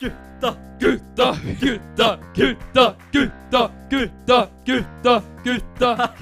[0.00, 6.12] Gutta, gutta, gutta, gutta, gutta, gutta, gutta, gutta.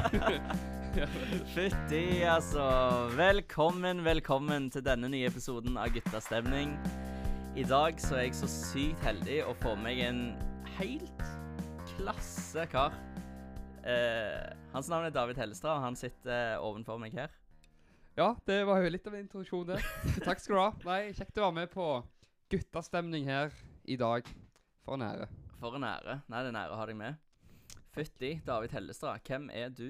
[1.54, 3.08] Fytti, altså.
[3.16, 6.76] Velkommen, velkommen til denne nye episoden av Guttastemning.
[7.56, 10.20] I dag så er jeg så sykt heldig å få meg en
[10.76, 11.24] helt
[11.94, 12.92] klasse kar.
[13.80, 17.32] Eh, hans navn er David Hellestad, og han sitter ovenfor meg her.
[18.18, 19.80] Ja, det var jo litt av en introduksjon det.
[20.26, 20.70] Takk skal du ha.
[20.86, 21.86] Nei, kjekt å være med på
[22.52, 23.54] guttastemning her
[23.90, 24.28] i dag.
[24.84, 25.28] For en ære.
[25.58, 26.20] For en ære.
[26.28, 27.18] Nei, det er en ære å ha deg med.
[27.94, 29.22] Fytti, David Hellestad.
[29.26, 29.88] Hvem er du?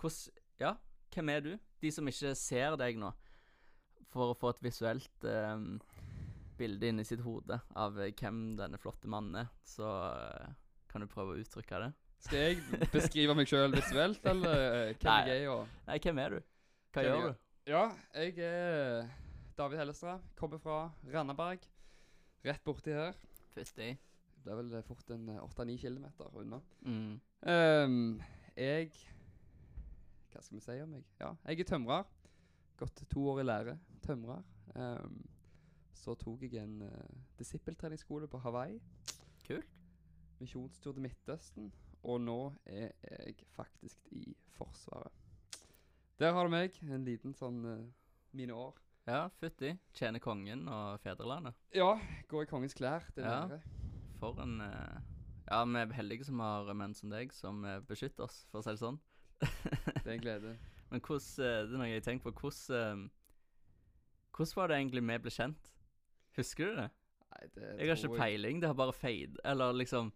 [0.00, 0.74] Hvordan Ja,
[1.14, 1.52] hvem er du?
[1.82, 3.10] De som ikke ser deg nå,
[4.12, 5.64] for å få et visuelt eh,
[6.60, 10.52] bilde inni sitt hode av eh, hvem denne flotte mannen er, så eh,
[10.92, 11.90] kan du prøve å uttrykke det.
[12.22, 15.22] Skal jeg beskrive meg sjøl visuelt, eller eh, hvem Nei.
[15.26, 15.48] jeg er?
[15.50, 16.38] Og Nei, hvem er du?
[16.92, 17.40] Hva Hvem gjør jeg du?
[17.72, 17.82] Ja,
[18.14, 19.08] jeg er
[19.58, 20.22] David Hellestrad.
[20.38, 20.78] Kommer fra
[21.14, 21.66] Randaberg.
[22.46, 23.18] Rett borti her.
[23.54, 23.90] Fytti.
[24.42, 26.62] Det er vel fort en eh, 8-9 kilometer unna.
[26.86, 27.20] Mm.
[27.46, 28.00] Ehm,
[28.56, 28.90] jeg
[30.32, 31.04] Hva skal vi si om meg?
[31.20, 32.08] Ja, jeg er tømrer.
[32.78, 33.78] Gått to år i lære.
[34.06, 34.42] Tømrer.
[34.74, 35.22] Ehm,
[35.94, 38.80] så tok jeg en uh, disippeltreningsskole på Hawaii.
[39.46, 39.78] Kult.
[40.40, 41.70] Misjonstur til Midtøsten.
[42.02, 45.12] Og nå er jeg faktisk i Forsvaret.
[46.18, 46.76] Der har du meg.
[46.82, 47.78] En liten sånn uh,
[48.36, 48.76] mine år.
[49.06, 49.72] Ja, fytti.
[49.98, 51.56] Tjener kongen og fedrelandet.
[51.74, 51.96] Ja,
[52.30, 53.06] går i kongens klær.
[53.16, 53.58] Det er Ja.
[54.22, 55.00] For en uh,
[55.48, 58.62] Ja, vi er heldige som har menn som deg, som eh, beskytter oss, for å
[58.62, 59.00] si det sånn.
[59.42, 60.52] Det er en glede.
[60.92, 62.46] Men hvordan uh, Det er noe jeg tenker på.
[62.46, 63.08] Hvordan
[64.32, 65.72] Hvordan var det egentlig vi ble kjent?
[66.38, 66.88] Husker du det?
[67.32, 68.62] Nei, det Jeg har ikke peiling.
[68.62, 69.42] Det har bare fade.
[69.44, 70.12] Eller liksom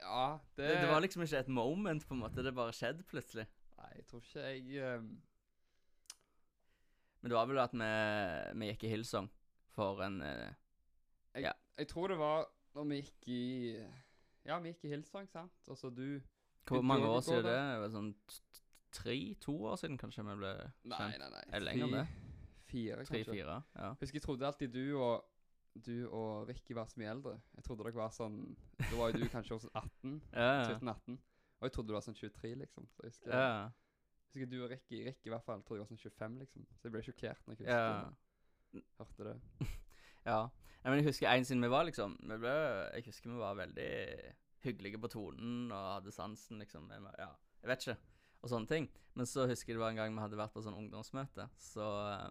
[0.00, 2.42] Ja, det, det, det var liksom ikke et moment, på en måte.
[2.44, 3.46] Det bare skjedde plutselig.
[3.80, 5.10] Nei, jeg tror ikke jeg um...
[7.20, 7.88] Men det var vel at vi,
[8.62, 9.26] vi gikk i Hillsong
[9.76, 10.48] for en uh,
[11.34, 11.52] jeg, Ja.
[11.78, 13.42] jeg tror det var når vi gikk i
[14.48, 15.68] Ja, vi gikk i Hillsong, sant?
[15.68, 16.20] Og så du
[16.68, 17.58] Hvor mange år siden det?
[17.60, 18.64] Det var sånn t- t-
[18.96, 19.16] tre?
[19.44, 20.54] To år siden kanskje vi ble
[20.88, 21.20] Nei, kjent?
[21.20, 21.44] nei, nei.
[21.50, 22.06] Er det lenger enn det?
[22.70, 23.12] Fire, kanskje.
[23.24, 23.58] Tre-fire?
[23.76, 23.92] Ja.
[24.00, 25.26] Husker jeg trodde alltid du og
[25.74, 27.36] du og Ricky var så mye eldre.
[27.56, 28.38] Jeg trodde dere var sånn
[28.78, 30.16] Da var jo du kanskje også 18.
[30.34, 30.78] Ja, ja.
[30.78, 31.18] 17-18.
[31.60, 32.88] Og jeg trodde du var sånn 23, liksom.
[32.94, 33.68] Så jeg husker, ja.
[34.26, 36.66] husker du og Ricky, Ricky i hvert fall, trodde jeg var sånn 25, liksom.
[36.78, 37.84] Så jeg ble sjokkert når jeg ja.
[38.00, 39.36] husker, hørte det.
[40.26, 40.40] Ja.
[40.82, 42.50] Nei, men jeg husker en siden vi var liksom vi ble,
[42.92, 43.92] Jeg husker vi var veldig
[44.64, 46.90] hyggelige på tonen og hadde sansen, liksom.
[46.92, 47.30] Jeg, ja,
[47.62, 47.96] jeg vet ikke.
[48.40, 48.88] Og sånne ting.
[49.16, 51.48] Men så husker jeg det var en gang vi hadde vært på sånn ungdomsmøte.
[51.60, 52.28] Så, eh,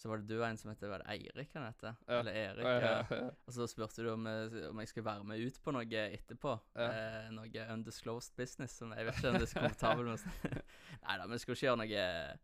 [0.00, 1.96] så var det du og en som het Var det Eirik han heter?
[2.08, 2.18] Ja.
[2.22, 2.64] Eller Erik.
[2.64, 3.30] Ja, Ja.
[3.46, 6.54] Og så spurte du om, jeg- om jeg skulle være med ut på noe etterpå.
[6.74, 8.78] Eh, noe undisclosed business.
[8.80, 10.62] Som jeg vet ikke om det er så komfortabelt med.
[11.04, 12.38] Nei da, vi skulle ikke gjøre noe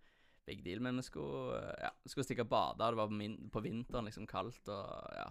[0.46, 2.78] big deal, men vi skulle, eh, ja, vi skulle stikke og bade.
[2.78, 5.26] Det var på, min, på vinteren, liksom kaldt, og ja.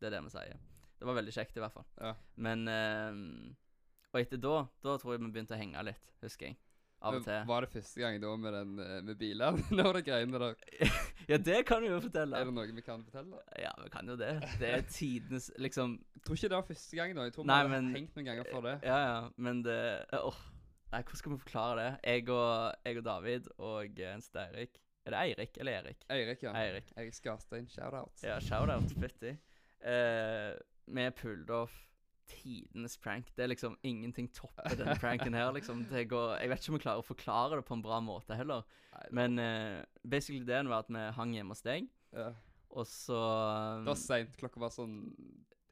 [0.00, 0.56] Det er det vi sier.
[0.98, 1.84] Det var veldig kjekt, i hvert fall.
[2.00, 2.14] Ja.
[2.36, 3.52] Men eh,
[4.14, 6.56] Og etter da, da tror jeg vi begynte å henge litt, husker jeg.
[7.06, 7.38] Av og til.
[7.48, 9.64] Var det første gang da med den eh, med bilene?
[9.78, 10.58] Når det greiene der?
[11.30, 12.38] Ja, det kan du jo fortelle.
[12.38, 13.40] Er det noe vi kan fortelle?
[13.58, 14.34] Ja, vi kan jo det.
[14.60, 17.24] Det er tidenes liksom Jeg tror ikke det var første gang da.
[17.26, 18.76] Jeg tror vi har hengt noen ganger for det.
[18.86, 19.80] Ja, ja, men det
[20.14, 20.42] Åh.
[20.92, 21.88] Nei, hvordan skal vi forklare det?
[22.06, 24.78] Jeg og, jeg og David og eh, en steirik.
[24.78, 26.06] Eirik Er det Eirik eller Erik?
[26.10, 26.52] Eirik, ja.
[26.54, 26.92] Eirik.
[26.96, 28.22] Eirik Skarstein, shout-out.
[28.22, 28.94] Ja, shout-out.
[29.00, 29.34] Fytti.
[29.82, 30.54] Uh,
[30.86, 31.74] vi pulled off
[32.30, 33.28] tidenes prank.
[33.36, 35.84] Det er liksom ingenting topper denne pranken her, liksom.
[35.90, 38.36] Det går Jeg vet ikke om jeg klarer å forklare det på en bra måte
[38.38, 38.66] heller.
[39.14, 42.30] Men uh, basically det var at vi hang hjemme hos deg, Ja.
[42.70, 43.18] og så
[43.82, 44.36] Det var seint.
[44.40, 45.00] Klokka var sånn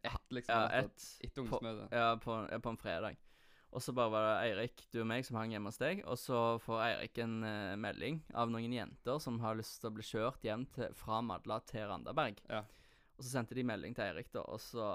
[0.04, 0.54] ett, liksom.
[0.54, 1.92] Ja, ett Etter ungdomsmøtet.
[1.92, 3.16] Ja, på, ja, på en fredag.
[3.75, 6.04] Og så bare var det Eirik, du og meg, som hang hjemme hos deg.
[6.06, 9.94] Og så får Eirik en uh, melding av noen jenter som har lyst til å
[9.97, 12.38] bli kjørt hjem til, fra Madla til Randaberg.
[12.53, 12.62] Ja.
[13.16, 14.86] Og så sendte de melding til Eirik, da, og så,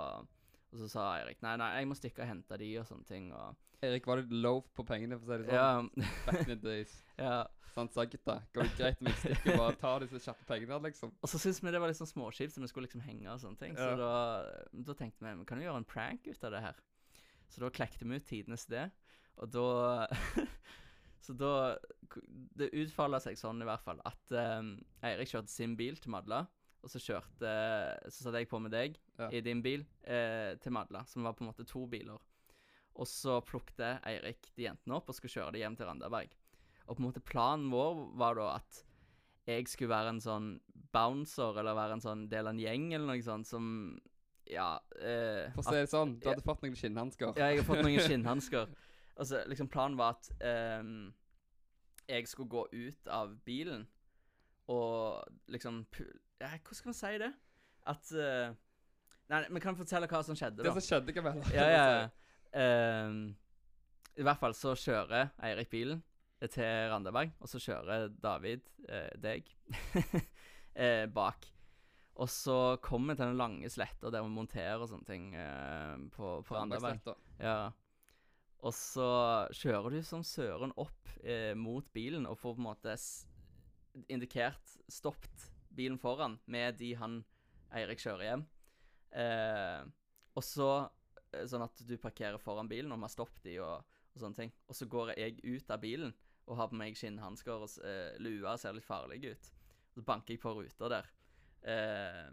[0.69, 3.31] og så sa Eirik nei, nei, jeg må stikke og hente de, og sånne ting.
[3.33, 5.89] Og Eirik var litt low på pengene, for å si det sånn.
[5.97, 6.93] ja, Back in the days.
[7.21, 7.39] ja.
[7.69, 10.45] Så han sa gutta, går det greit om jeg stikker og bare tar disse kjappe
[10.49, 11.11] pengene liksom?
[11.21, 13.43] Og så syntes vi det var litt sånn småkjipt, så vi skulle liksom henge og
[13.43, 13.75] sånne ting.
[13.77, 14.13] Så da,
[14.73, 16.79] da tenkte vi kan du gjøre en prank ut av det her.
[17.49, 18.87] Så da klekte vi ut tidenes det.
[19.37, 20.07] Og da
[21.23, 21.77] Så da
[22.57, 24.73] Det utfolda seg sånn i hvert fall at um,
[25.05, 26.45] Eirik kjørte sin bil til Madla.
[26.83, 27.49] Og så kjørte
[28.11, 29.27] Så satte jeg på med deg Ja.
[29.35, 32.19] i din bil eh, til Madla, som var på en måte to biler.
[32.95, 36.29] Og så plukket Eirik de jentene opp og skulle kjøre dem hjem til Randaberg.
[36.87, 38.83] Og på en måte planen vår var da at
[39.47, 40.47] jeg skulle være en sånn
[40.93, 43.99] bouncer, eller være en sånn del av en gjeng, eller noe sånt, som
[44.49, 44.79] Ja.
[44.95, 46.33] Eh, For å si det sånn, du Ja.
[46.33, 47.33] hadde fått noen skinnhansker.
[47.37, 48.67] ja, jeg har fått noen skinnhansker.
[49.17, 51.11] Altså, liksom, planen var at eh,
[52.07, 53.87] jeg skulle gå ut av bilen
[54.69, 55.83] og liksom
[56.39, 57.29] ja, Hvordan skal man si det?
[57.89, 58.57] At uh,
[59.29, 60.69] Nei, vi kan fortelle hva som skjedde, da.
[60.69, 61.85] Det som skjedde, kan vel Ja, ja.
[61.85, 62.07] ja.
[62.57, 63.35] Ehm,
[64.17, 65.99] I hvert fall så kjører Eirik bilen
[66.49, 69.51] til Randaberg, og så kjører David uh, deg
[71.19, 71.45] bak.
[72.17, 75.29] Og så kommer vi til den lange sletta der vi monterer og sånne ting
[76.15, 77.13] på, på Randaberg.
[77.37, 77.69] Ja.
[78.65, 79.11] Og så
[79.55, 81.13] kjører du som søren opp
[81.55, 82.97] mot bilen og får på en måte
[84.07, 87.21] indikert stoppet bilen foran med de han
[87.75, 88.45] Eirik kjører hjem.
[89.11, 89.83] Eh,
[90.37, 90.69] og så
[91.33, 94.39] eh, sånn at du parkerer foran bilen og vi har stoppet de og, og sånne
[94.41, 94.53] ting.
[94.67, 96.15] Og så går jeg ut av bilen
[96.49, 99.51] og har på meg skinnhansker og eh, lue og ser litt farlig ut.
[99.93, 101.11] Så banker jeg på ruta der.
[101.69, 102.25] Eh,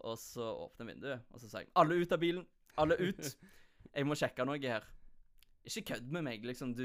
[0.00, 2.46] og så åpner vinduet, og så sier jeg 'Alle ut av bilen!
[2.78, 3.36] Alle ut!'
[3.96, 4.84] Jeg må sjekke noe her.
[5.68, 6.72] Ikke kødd med meg, liksom.
[6.74, 6.84] Du,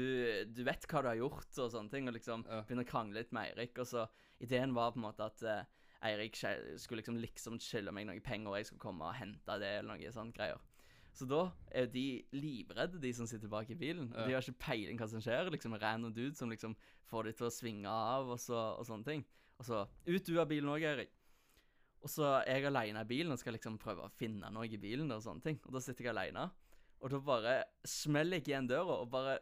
[0.52, 2.08] du vet hva du har gjort, og sånne ting.
[2.10, 2.62] Og liksom Ja.
[2.68, 3.78] begynner å krangle litt med Eirik.
[3.78, 4.06] Og så
[4.40, 5.64] Ideen var på en måte at uh,
[6.04, 9.78] Eirik skulle liksom liksom skylde meg noen penger, og jeg skulle komme og hente det,
[9.78, 10.60] eller noe sånt greier.
[11.16, 14.10] Så da er de livredde, de som sitter bak i bilen.
[14.12, 14.26] Ja.
[14.26, 15.48] de har ikke peiling hva som skjer.
[15.50, 16.76] Liksom random dude som liksom
[17.08, 19.24] får de til å svinge av, og, så, og sånne ting.
[19.56, 21.14] Og så Ut du av bilen òg, Eirik.
[22.04, 24.76] Og så er jeg aleine i bilen og skal liksom prøve å finne noe i
[24.78, 25.56] bilen og sånne ting.
[25.64, 26.50] Og da sitter jeg aleine,
[27.00, 27.56] og da bare
[27.86, 29.38] smeller jeg igjen døra og bare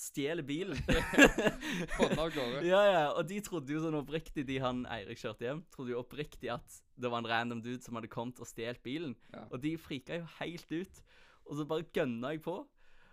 [0.00, 0.78] stjeler bilen.
[1.98, 2.60] Hånda av gårde.
[2.64, 6.00] ja, ja, og de trodde jo sånn oppriktig, de han Eirik kjørte hjem, trodde jo
[6.00, 9.16] oppriktig at det var en random dude som hadde kommet og stjålet bilen.
[9.34, 9.46] Ja.
[9.50, 11.02] Og de frika jo helt ut.
[11.50, 12.58] Og så bare gønna jeg på.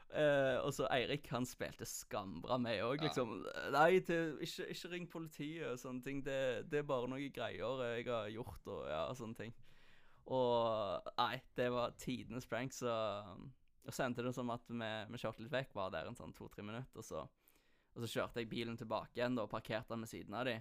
[0.07, 3.09] Uh, og så Eirik, han spilte skambra med òg, Ja.
[3.09, 3.33] liksom.
[3.75, 6.21] Nei, det, ikke, ikke ring politiet og sånne ting.
[6.23, 6.37] Det,
[6.71, 9.55] det er bare noen greier jeg har gjort og ja, sånne ting.
[10.31, 12.93] Og nei, det var tidenes prank, så
[13.87, 16.33] Og så endte det som at vi, vi kjørte litt vekk, var der en sånn
[16.35, 17.23] to-tre minutter, og så,
[17.95, 20.57] og så kjørte jeg bilen tilbake igjen da, og parkerte den ved siden av de.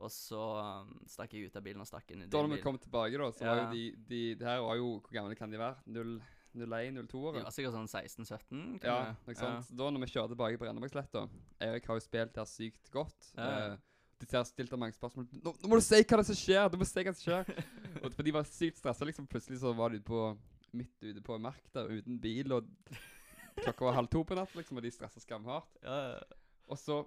[0.00, 2.56] Og så um, stakk jeg ut av bilen og stakk inn i Da din når
[2.56, 5.36] vi kom tilbake, da, så var jo de, de Det her var jo Hvor gamle
[5.36, 5.82] kan de være?
[6.56, 7.36] 01, 02 år?
[7.36, 8.62] De var sikkert sånn 16-17.
[8.82, 9.68] Ja, noe ikke sant.
[9.76, 11.26] Da når vi kjørte tilbake på Rennebergsletta
[11.62, 13.28] Erik har jo spilt her sykt godt.
[13.36, 13.50] Ja.
[13.50, 13.76] Eh,
[14.20, 15.28] de har stilt mange spørsmål.
[15.40, 16.66] Nå, nå må du si hva det som skjer!
[16.72, 17.52] Du må si hva som skjer!
[18.02, 19.06] og for De var sykt stressa.
[19.08, 20.24] Liksom, plutselig så var de på,
[20.76, 22.68] midt ute på en mark der uten bil, og
[23.60, 25.80] klokka var halv to på natt, liksom, og de stressa skamhardt.
[25.84, 26.20] Ja, ja.
[26.70, 27.00] Og så,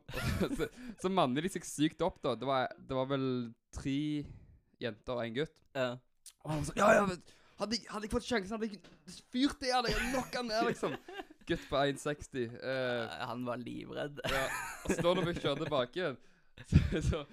[0.58, 0.68] så,
[1.00, 2.34] så manner de seg sykt opp, da.
[2.36, 3.28] Det var, det var vel
[3.76, 3.98] tre
[4.84, 5.56] jenter og en gutt.
[5.78, 5.94] ja.
[6.44, 7.22] Og han var sånn Ja, ja, men
[7.60, 9.96] hadde jeg, hadde jeg fått sjansen, hadde jeg fyrt det av deg!
[10.10, 10.94] Knocka han ned, liksom.
[11.48, 12.54] Gutt på 1,60.
[12.64, 14.20] eh, Han var livredd.
[14.32, 14.44] ja.
[14.84, 16.20] Og så da når vi kjører tilbake igjen,
[17.10, 17.24] så,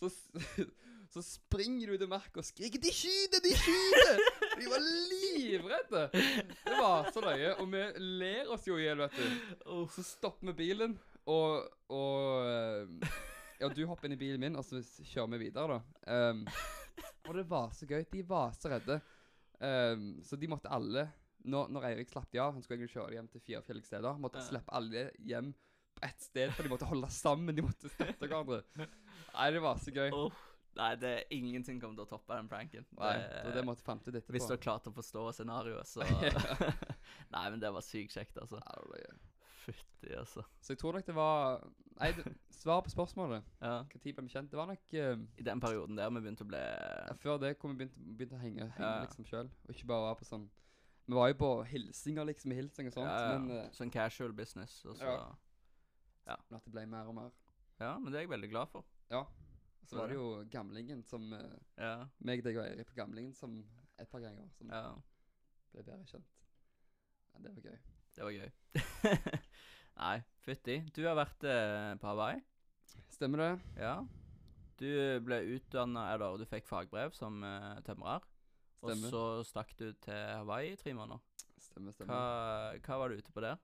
[0.00, 0.66] så, så,
[1.08, 3.40] så springer du i merket og skriker 'De skyter!
[3.44, 4.22] De skyter!'
[4.58, 6.02] De var livredde!
[6.12, 7.54] Det var så løye.
[7.62, 7.84] Og vi
[8.20, 9.86] ler oss jo i hjel, vet du.
[9.94, 13.22] Så stopper vi bilen, og, og eh,
[13.58, 16.28] Ja, du hopper inn i bilen min, og så kjører vi videre, da.
[16.30, 16.44] Um,
[17.26, 18.04] og det var så gøy.
[18.12, 19.00] De var så redde.
[19.58, 21.08] Um, så de måtte alle
[21.48, 24.20] når, når Eirik slapp de av Han skulle egentlig kjøre hjem til fire forskjellige steder.
[24.22, 25.50] Måtte slippe alle hjem
[25.98, 27.56] på ett sted, for de måtte holde sammen.
[27.56, 28.62] De måtte støtte hverandre.
[28.78, 30.12] Nei, det var så gøy.
[30.14, 30.47] Uff.
[30.78, 32.84] Nei, det er ingenting kommer til å toppe den pranken.
[32.98, 36.06] Nei, det det måtte fant til dette Hvis du har klart å forstå scenarioet, så
[37.34, 38.60] Nei, men det var sykt kjekt, altså.
[38.62, 39.18] Ja, det var gøy.
[39.68, 40.44] Fytti, altså.
[40.62, 41.64] Så jeg tror nok det var
[41.98, 42.12] Nei,
[42.54, 43.48] svar på spørsmålet.
[43.60, 43.80] Ja.
[43.98, 44.52] tid ble vi kjent?
[44.52, 47.56] Det var nok uh, I den perioden der vi begynte å bli Ja, før det
[47.58, 49.02] kom vi begynte, begynte å henge, henge Ja.
[49.02, 50.46] liksom sjøl, og ikke bare være på sånn
[51.08, 53.42] Vi var jo på hilsinger, liksom, i hilsing og sånt, ja, ja.
[53.42, 55.10] men, uh, Sånn casual business, og så
[56.28, 56.38] Ja.
[56.48, 57.30] men at det ble mer og mer.
[57.80, 58.84] Ja, men det er jeg veldig glad for.
[59.10, 59.24] Ja.
[59.88, 61.44] Så var det jo gamlingen som uh,
[61.78, 62.06] Ja.
[62.20, 63.62] meg, deg og Eirik på gamlingen som
[63.98, 64.92] et par ganger som ja.
[65.72, 66.34] ble bedre kjent.
[67.32, 67.78] Ja, det var gøy.
[68.18, 68.50] Det var gøy.
[70.02, 70.76] Nei, fytti.
[70.94, 72.42] Du har vært eh, på Hawaii.
[73.10, 73.50] Stemmer det?
[73.80, 73.94] Ja.
[74.78, 74.90] Du
[75.26, 78.26] ble utdanna, eller du fikk fagbrev som uh, tømrer.
[78.86, 81.18] Og så stakk du til Hawaii i tre måneder.
[81.58, 82.14] Stemmer, stemmer.
[82.14, 83.58] Hva, hva var du ute på der?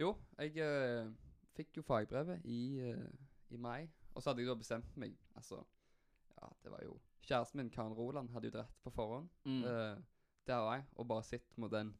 [0.00, 1.08] Jo, jeg eh,
[1.56, 3.08] fikk jo fagbrevet i, eh,
[3.52, 5.62] i mai, og så hadde jeg da bestemt meg, altså,
[6.36, 9.62] ja, det var jo, kjæresten min, Karen Roland, hadde jo dratt på forhånd, Mm.
[9.64, 10.02] Uh,
[10.46, 11.92] der var jeg, og bare sett mot den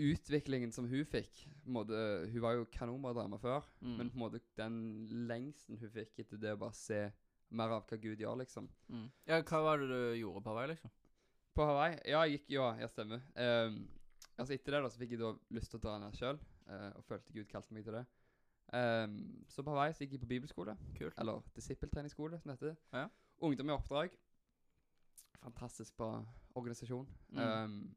[0.00, 1.96] utviklingen som hun fikk, måtte,
[2.32, 3.96] hun var jo kanonbra dame før, Mm.
[3.98, 4.76] men på en måte den
[5.28, 7.10] lengsten hun fikk etter det å bare se
[7.50, 8.68] mer av hva Gud gjør, liksom.
[8.88, 9.10] Mm.
[9.26, 10.90] Ja, hva var det du gjorde på Hawaii, liksom?
[11.54, 11.98] På Hawaii?
[12.06, 13.20] Ja, jeg gikk, ja, jeg stemmer.
[13.34, 13.88] Ehm,
[14.38, 16.92] altså etter det da, så fikk jeg da lyst til å dra ned selv, uh,
[16.96, 18.06] og følte Gud kalte meg til det.
[18.72, 21.14] Ehm, så på Hawaii så gikk jeg på bibelskole, Kult.
[21.18, 22.76] eller disippeltreningsskole, som det heter.
[22.92, 23.08] Ja.
[23.42, 24.10] Ungdom i oppdrag.
[25.42, 26.24] Fantastisk bra
[26.54, 27.08] organisasjon.
[27.28, 27.64] Mm.
[27.64, 27.94] Um,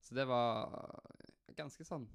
[0.00, 0.70] så det var
[1.56, 2.06] ganske sånn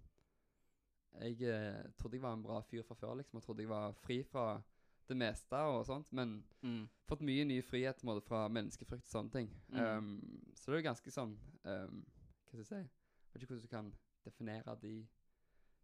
[1.22, 3.38] Jeg eh, trodde jeg var en bra fyr fra før, liksom.
[3.38, 4.62] Og trodde jeg var fri fra
[5.10, 6.88] det meste og sånt, men Mm.
[7.08, 9.50] fått mye ny frihet måte, fra menneskefrykt og sånne ting.
[9.70, 9.80] Mm.
[9.80, 11.34] Um, så det er jo ganske sånn
[11.66, 12.06] um,
[12.46, 12.90] Hva skal jeg si Jeg
[13.34, 13.94] Vet ikke hvordan du kan
[14.26, 15.08] definere de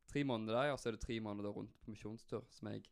[0.08, 2.86] tre måneder der, og så er det tre måneder rundt på misjonstur, som jeg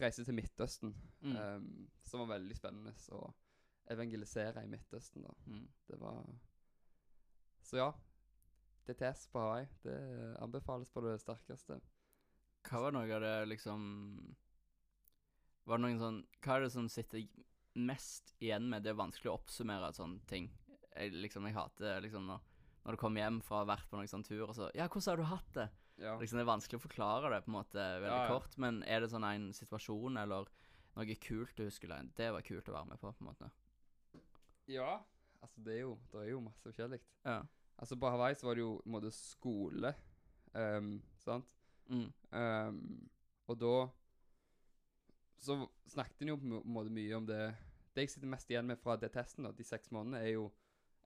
[0.00, 0.94] reiser til Midtøsten.
[1.20, 1.36] Mm.
[1.36, 3.30] Um, som var veldig spennende å
[3.90, 5.34] evangelisere i Midtøsten, da.
[5.46, 5.66] Mm.
[5.88, 6.24] Det var
[7.62, 7.90] Så ja.
[8.88, 9.96] DTS på Hawaii, det
[10.40, 11.80] anbefales på det sterkeste.
[12.66, 13.82] Hva var noe av det liksom
[15.64, 17.22] Var det noen sånn Hva er det som sitter
[17.80, 20.50] mest igjen med Det er vanskelig å oppsummere sånne ting.
[20.90, 22.42] Jeg, liksom, jeg hater liksom når,
[22.84, 24.88] når du kommer hjem fra å ha vært på noen sånn tur, og så Ja,
[24.88, 25.68] hvordan har du hatt det?
[26.00, 26.14] Ja.
[26.20, 28.32] Liksom, det er vanskelig å forklare det på en måte veldig Ja, ja.
[28.32, 30.48] kort, men er det sånn en situasjon eller
[30.96, 31.92] noe kult du husker?
[32.16, 33.50] Det var kult å være med på, på en måte.
[34.70, 34.98] ja.
[35.40, 36.98] Altså, det er jo Det er jo masse forskjellig.
[37.24, 37.38] Ja.
[37.80, 39.94] Altså, på Hawaii så var det jo på en måte skole,
[40.52, 41.46] um, sant?
[41.88, 42.10] Mm.
[42.36, 42.80] Um,
[43.48, 43.70] og da
[45.40, 45.56] så
[45.88, 47.54] snakket en jo på en måte mye om det
[47.94, 50.50] Det jeg sitter mest igjen med fra det testen, da, de seks månedene, er jo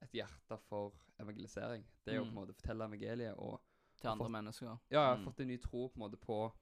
[0.03, 1.87] et hjerte for evangelisering.
[2.05, 3.63] Det er jo på en måte å fortelle evangeliet og
[4.05, 4.67] Til andre fått- mennesker.
[4.69, 5.25] Ja, jeg har Mm.
[5.25, 6.53] fått en ny tro på en måte på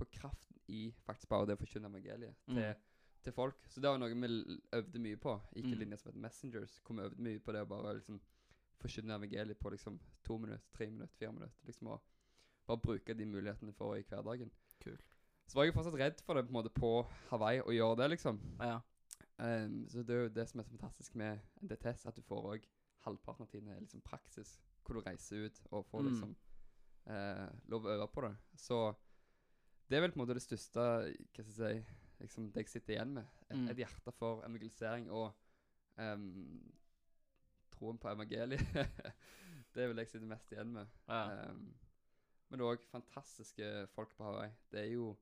[0.00, 2.54] På kraften i faktisk bare det å forkynne evangeliet Mm.
[2.54, 2.74] til,
[3.22, 3.56] til folk.
[3.68, 5.34] Så det var noe vi øvde mye på.
[5.56, 5.78] Ikke Mm.
[5.78, 8.18] linja som heter Messengers, hvor vi øvde mye på det å bare liksom
[8.80, 11.52] forkynne evangeliet på liksom to minutter, tre minutter, fire minutter.
[11.66, 12.00] Liksom og
[12.66, 14.50] bare bruke de mulighetene for i hverdagen.
[14.80, 14.96] Kul.
[15.46, 18.10] Så var jeg fortsatt redd for det på en måte på Hawaii, å gjøre det,
[18.10, 18.40] liksom.
[18.60, 18.80] Ja.
[19.38, 22.42] Um, så det er jo det som er så fantastisk med DTS, at du får
[22.54, 22.64] òg
[23.04, 26.20] halvparten av tiden er liksom praksis, hvor du reiser ut og får Mm.
[27.06, 28.34] Eh, lov å øve på det.
[28.56, 28.80] Så
[29.88, 32.68] det er vel på en måte det største hva skal jeg si, liksom det jeg
[32.74, 33.26] sitter igjen med.
[33.48, 33.68] Et, Mm.
[33.70, 35.32] et hjerte for evangelisering og
[35.98, 36.70] um,
[37.72, 38.60] troen på evangeliet.
[39.74, 40.86] det er vel det jeg sitter mest igjen med.
[41.08, 41.48] ja.
[41.50, 41.74] Um,
[42.50, 44.50] men òg fantastiske folk på Hawaii.
[44.72, 45.12] Det er jo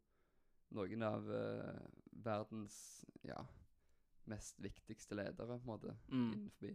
[0.73, 1.81] noen av uh,
[2.25, 3.37] verdens ja,
[4.29, 6.31] mest viktigste ledere, på en måte, Mm.
[6.33, 6.73] innenfor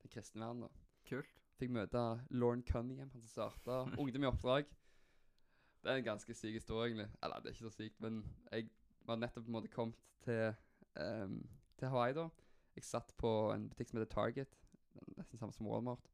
[0.00, 0.70] den kristne verden.
[1.04, 1.39] Kult.
[1.60, 2.00] Fikk møte
[2.32, 4.68] Lauren Cunningham, han som starta Ungdom i oppdrag.
[5.84, 7.08] Det er en ganske syk historie, egentlig.
[7.22, 8.70] Eller, det er ikke så sykt, men jeg
[9.08, 10.54] var nettopp på en måte kommet til,
[10.96, 11.36] um,
[11.78, 12.28] til Hawaii da.
[12.76, 14.56] Jeg satt på en butikk som heter Target,
[15.18, 16.08] nesten samme som Walmart.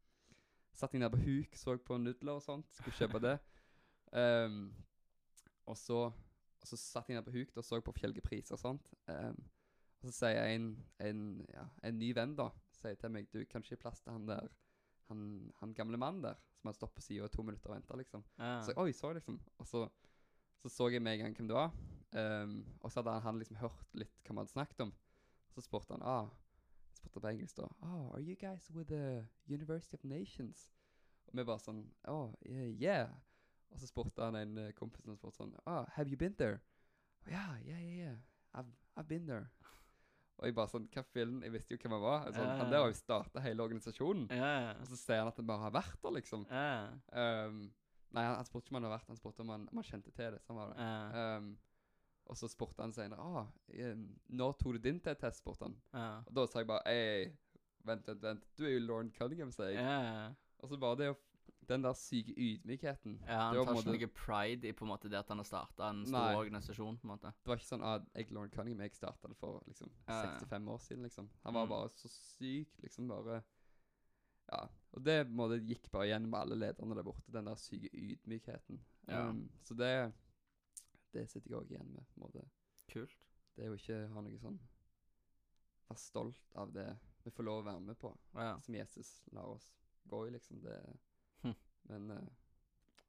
[0.74, 3.38] Satt jeg nede på huk, så på nudler og sånt, skulle kjøpe det.
[4.12, 4.74] Um,
[5.70, 6.02] og, så,
[6.60, 8.90] og så satt jeg nede på huk og så på forskjellige priser og sånt.
[9.06, 9.38] Um,
[10.02, 10.72] og så sier en,
[11.02, 14.26] en, ja, en ny venn da, sier til meg, du, kan ikke plass til han
[14.28, 14.50] der,
[15.08, 17.98] han, han gamle mannen der, som hadde stått på siden i to minutter og ventet,
[18.00, 18.25] liksom.
[18.38, 18.60] Ja.
[18.66, 19.40] Så oi, så liksom.
[19.58, 19.84] Og så,
[20.62, 21.75] så så jeg med en gang hvem det var.
[22.16, 24.92] Um, og så hadde han, han liksom hørt litt hva vi hadde snakket om.
[25.54, 26.30] Så spurte han, ah,
[26.96, 30.70] spurte på engelsk da, oh, are you guys with the University of Nations?
[31.26, 33.10] Og vi bare sånn, oh, yeah.
[33.72, 36.60] Og så spurte han en uh, kompis som spurte sånn, oh, have you been there?
[37.26, 38.16] Oh, yeah, yeah, yeah, yeah.
[38.54, 39.50] I've, I've been there.
[40.37, 42.26] Og jeg bare sånn, hva film, Jeg visste jo hvem han var.
[42.35, 44.26] Sånn, Han der har jo startet hele organisasjonen.
[44.37, 44.75] Ja.
[44.76, 46.45] Og så sier han at han bare har vært der, liksom.
[46.50, 46.90] Yeah.
[47.09, 47.62] Um,
[48.12, 49.88] nei, han, han spurte ikke om han hadde vært Han spurte om han, om han
[49.88, 50.43] kjente til det.
[50.45, 50.88] Sånn var det.
[51.23, 51.49] Ehm,
[52.26, 53.47] og så spurte han senere ah,
[54.35, 55.76] Når tok du din test, spurte han.
[56.26, 57.31] Og da sa jeg bare Ei,
[57.87, 58.49] vent, vent, vent.
[58.59, 59.78] Du er jo Lauren Cunningham, sa jeg.
[60.61, 61.19] Og så bare det å
[61.68, 63.18] Den der syke ydmykheten.
[63.26, 65.08] Ja, han det var på tar en ikke måte noe pride i på en måte
[65.11, 66.35] det at han har starta en stor Nei.
[66.37, 66.99] organisasjon.
[66.99, 67.32] på en måte.
[67.42, 70.38] Det var ikke sånn at jeg Lauren Cunningham Jeg starta det for liksom Ja, ja.
[70.38, 71.28] 65 år siden, liksom.
[71.44, 71.68] Han var Mm.
[71.70, 73.08] bare så syk, liksom.
[73.08, 73.42] Bare
[74.52, 74.68] Ja.
[74.92, 77.32] Og det på en måte gikk bare igjen med alle lederne der borte.
[77.32, 78.80] Den der syke ydmykheten.
[79.08, 79.28] Ja.
[79.28, 80.12] Um, så det
[81.12, 82.04] Det sitter jeg òg igjen med.
[82.06, 82.49] på en måte.
[82.88, 83.16] Kult.
[83.56, 84.58] Det er jo ikke ha noe sånn
[85.88, 88.58] Være stolt av det vi får lov å være med på, Ja.
[88.61, 89.73] som Jesus lar oss
[90.08, 90.61] gå i, liksom.
[90.62, 90.99] Det.
[91.88, 92.25] Men uh,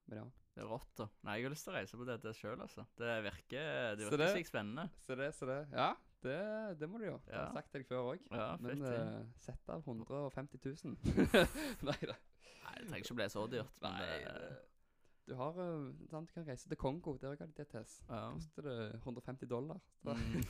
[0.07, 0.27] Men ja.
[0.57, 1.05] Det er rått, da.
[1.27, 2.85] Nei, jeg har lyst til å reise på dette sjøl, altså.
[2.97, 3.67] Det virker,
[3.99, 4.87] det virker det- sykt spennende.
[5.05, 5.89] Så det, så det Ja,
[6.25, 6.37] det,
[6.79, 7.19] det må du gjøre.
[7.27, 8.23] Det har jeg sagt til deg før òg.
[8.31, 8.93] Ja, Men det.
[8.97, 10.97] uh, sett av 150 000.
[11.91, 12.15] Nei da.
[12.63, 14.63] Nei, det trenger ikke bli så dyrt, men Nei, det, det-
[15.27, 15.51] du har
[16.07, 17.17] sant, Du kan reise til Kongo.
[17.19, 17.97] Der har de DTS.
[18.09, 18.31] ja.
[18.31, 19.77] Koster det 150 dollar.
[20.07, 20.41] Mm.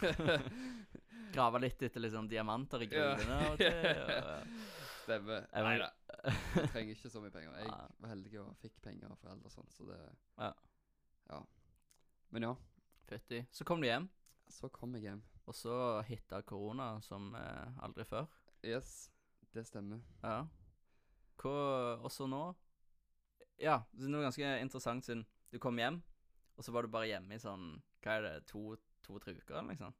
[1.34, 3.16] Grave litt etter liksom diamanter i Ja.
[3.18, 3.62] gruvene og.
[4.28, 4.60] Og,
[5.08, 5.48] Stemmer.
[5.56, 5.88] Nei da.
[6.24, 7.56] Jeg trenger ikke så mye penger.
[7.62, 7.72] Jeg
[8.02, 10.00] var heldig og fikk penger av foreldre og sånn, så det
[10.42, 10.52] Ja.
[11.30, 11.42] Ja.
[12.34, 12.54] Men ja,
[13.08, 13.42] Fytti.
[13.56, 14.10] Så kom du hjem,
[14.52, 15.22] så kom jeg hjem.
[15.48, 18.26] og så hitta korona som eh, aldri før.
[18.68, 19.10] Yes,
[19.56, 20.02] det stemmer.
[20.24, 20.42] Ja.
[21.38, 21.54] Hva
[22.02, 22.42] Og så nå
[23.62, 26.02] Ja, det er noe ganske interessant siden du kom hjem,
[26.58, 29.94] og så var du bare hjemme i sånn Hva er det, to-tre uker, eller liksom?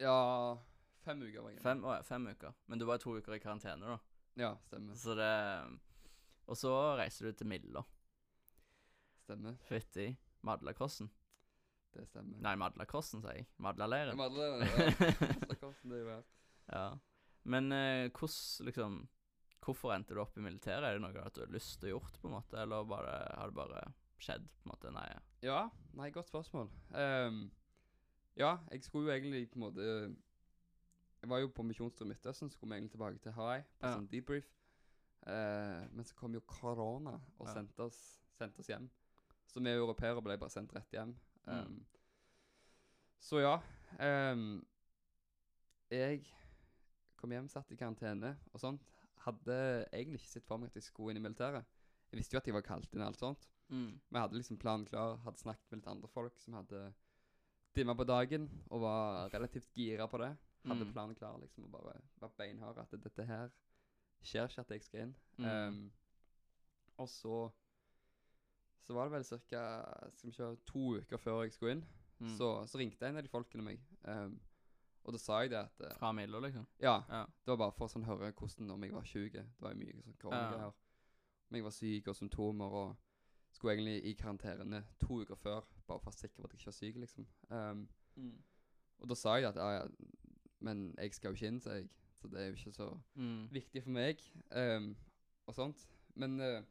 [0.00, 0.56] Ja
[1.04, 1.64] Fem uker var jeg hjemme.
[1.66, 2.54] Fem, å, ja, fem uker.
[2.66, 3.98] Men du var to uker i karantene, da.
[4.38, 4.94] Ja, stemmer.
[4.94, 5.30] Så det
[6.48, 7.82] Og så reiser du til Milla.
[9.24, 9.58] Stemmer.
[9.68, 10.12] Fytti.
[10.46, 11.10] Madlakrossen.
[11.92, 12.38] Det stemmer.
[12.44, 13.48] Nei, Madlakrossen, sier jeg.
[13.64, 14.16] Madlaleiren.
[14.16, 14.88] Madla, ja.
[15.34, 16.26] Madlakrossen, det er jo her.
[16.68, 16.88] Ja.
[17.48, 18.96] Men eh, hvordan, liksom
[19.64, 20.84] Hvorfor endte du opp i militæret?
[20.84, 23.14] Er det noe at du har lyst til å gjort, på en måte, eller bare,
[23.36, 23.80] har det bare
[24.22, 24.92] skjedd, på en måte?
[24.94, 25.06] Nei.
[25.44, 25.58] Ja,
[25.98, 26.70] nei, godt spørsmål.
[26.92, 27.40] Um,
[28.38, 29.88] ja, jeg skulle jo egentlig på en måte
[31.22, 33.86] Jeg var jo på misjonstur i Midtøsten, så kom vi egentlig tilbake til Hawaii på
[33.88, 33.94] Ja.
[33.96, 34.46] sånn debrief.
[35.26, 37.54] Eh, men så kom jo korona og Ja.
[37.54, 37.98] sendte, oss,
[38.38, 38.88] sendte oss hjem.
[39.46, 41.16] Så vi europeere ble bare sendt rett hjem.
[41.46, 41.52] Mm.
[41.54, 41.86] Ehm,
[43.20, 43.56] Så ja.
[43.98, 44.64] Um,
[45.90, 46.22] jeg
[47.16, 48.80] kom hjem, satt i karantene og sånt.
[49.24, 51.64] Hadde egentlig ikke sett for meg at jeg skulle inn i militæret.
[52.12, 53.48] Jeg visste jo at jeg var kalt inn og alt sånt.
[53.70, 53.98] Mm.
[54.12, 56.94] Vi hadde liksom planen klar, hadde snakket med litt andre folk som hadde
[57.74, 60.30] dimma på dagen og var relativt gira på det.
[60.66, 60.92] Hadde Mm.
[60.92, 63.48] planen klar liksom og bare vært beinhard at dette her
[64.22, 65.14] skjer ikke at jeg skal inn.
[65.38, 65.44] Mm.
[65.68, 65.92] Um,
[66.98, 67.50] og så
[68.82, 70.56] så var det vel ca.
[70.66, 71.84] To uker før jeg skulle inn,
[72.20, 72.36] Mm.
[72.36, 73.78] så, så ringte en av de folkene meg.
[74.04, 74.40] Um,
[75.04, 76.66] og da sa jeg det at eh, Fra Milo, liksom?
[76.80, 77.24] Ja, Ja.
[77.24, 80.02] det var bare for å sånn høre hvordan om jeg var 20 Det var mye
[80.02, 80.72] sånn koronagreier.
[81.50, 82.96] Om jeg var syk og symptomer og
[83.52, 86.58] skulle egentlig i karantene to uker før, bare for å være sikker på at jeg
[86.58, 87.26] ikke var syk, liksom.
[87.50, 88.42] Um, Mm.
[89.00, 89.86] og da sa jeg at ja, ja,
[90.60, 91.88] men jeg skal jo ikke inn, sa jeg.
[92.18, 93.48] Så det er jo ikke så Mm.
[93.54, 94.96] viktig for meg, Um,
[95.46, 95.84] og sånt.
[96.14, 96.62] Men uh,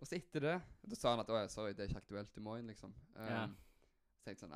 [0.00, 0.56] Og så etter det,
[0.90, 2.92] da sa han at å sorry, det er ikke aktuelt, du må inn, liksom.
[3.16, 3.48] Um, yeah.
[4.18, 4.54] Så tenkte jeg sånn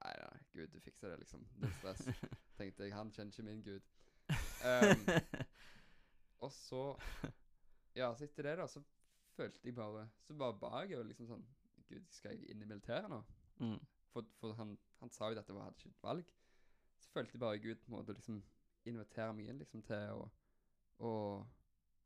[0.00, 1.42] Nei, nei, nei, gud, du fikser det, liksom.
[1.60, 2.04] Null stress.
[2.58, 3.82] tenkte jeg, han kjenner ikke min gud.
[4.64, 5.06] Um,
[6.46, 6.82] og så
[7.98, 8.82] Ja, så etter det, da, så
[9.36, 11.46] følte jeg bare Så bare ba jeg jo liksom sånn
[11.90, 13.22] Gud, skal jeg inn i militæret nå?
[13.58, 13.78] mm.
[14.14, 16.30] For, for han, han sa jo at jeg hadde ikke et valg.
[17.00, 18.42] Så følte bare Gud på en måte liksom
[18.88, 20.30] invitere meg inn liksom til å
[21.00, 21.46] Og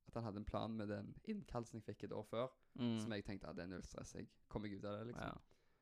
[0.06, 2.48] at han hadde en plan med den innkallelsen jeg fikk et år før,
[2.78, 3.00] Mm.
[3.00, 5.22] som jeg tenkte at det er null stress, jeg kommer meg ut av det, liksom.
[5.22, 5.34] Ja.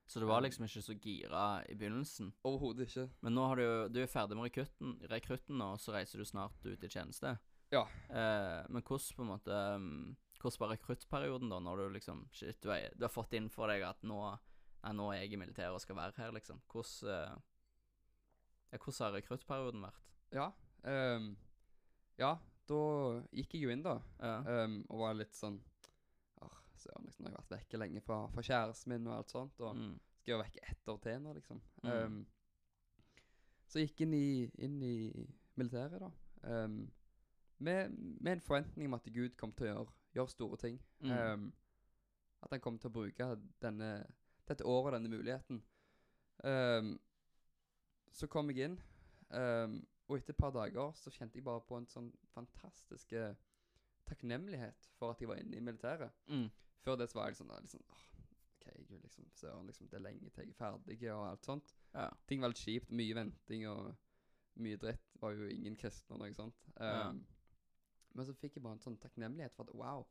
[0.07, 2.33] Så du var liksom ikke så gira i begynnelsen?
[2.45, 3.11] Overhodet ikke.
[3.23, 6.19] Men nå har du jo Du er ferdig med rekrutten, rekrutten nå, og så reiser
[6.19, 7.39] du snart ut i tjeneste.
[7.73, 7.85] Ja.
[8.11, 12.61] Eh, men hvordan på en måte um, Hvordan var rekruttperioden, da, når du liksom Shit,
[12.63, 14.19] du, er, du har fått inn for deg at nå
[14.85, 16.61] Nei, nå er jeg i militæret og skal være her, liksom.
[16.69, 17.37] Hvordan eh,
[18.73, 20.07] ja, Hvordan har rekruttperioden vært?
[20.33, 20.47] Ja.
[20.89, 21.27] Um,
[22.19, 22.31] ja,
[22.69, 22.79] da
[23.37, 23.99] gikk jeg jo inn, da.
[24.23, 24.39] Ja.
[24.65, 25.59] Um, og var litt sånn
[26.43, 29.61] Åh, søren, liksom, jeg har vært vekke lenge fra, fra kjæresten min og alt sånt.
[29.61, 29.93] Og Mm.
[30.23, 31.61] skal jo vekke ett år til nå, liksom.
[31.83, 31.91] Mm.
[31.93, 32.27] Um,
[33.69, 34.97] så jeg gikk inn i, inn i
[35.57, 36.11] militæret, da.
[36.43, 36.91] Um,
[37.63, 40.81] med, med en forventning om at Gud kom til å gjøre, gjøre store ting.
[41.01, 41.53] Mm.
[42.43, 43.29] At han kom til å bruke
[43.63, 43.91] denne,
[44.49, 45.61] dette året, denne muligheten.
[46.45, 46.97] Ehm,
[48.13, 48.79] så kom jeg inn,
[49.33, 53.15] um, og etter et par dager så kjente jeg bare på en sånn fantastisk
[54.09, 56.13] takknemlighet for at jeg var inne i militæret.
[56.29, 56.51] Mm.
[56.83, 58.07] Før det så var jeg sånn, sånn åh,
[58.57, 61.75] OK, Gud, liksom, søren, liksom, det er lenge til jeg er ferdig, og alt sånt.
[61.95, 62.09] Ja.
[62.29, 63.93] Ting var litt kjipt, mye venting og
[64.63, 65.15] mye dritt.
[65.23, 66.67] Var jo ingen kristne og noe sånt.
[66.77, 67.09] Ja.
[67.09, 67.23] Ehm,
[68.13, 70.03] Men så fikk jeg bare en sånn takknemlighet for at wow,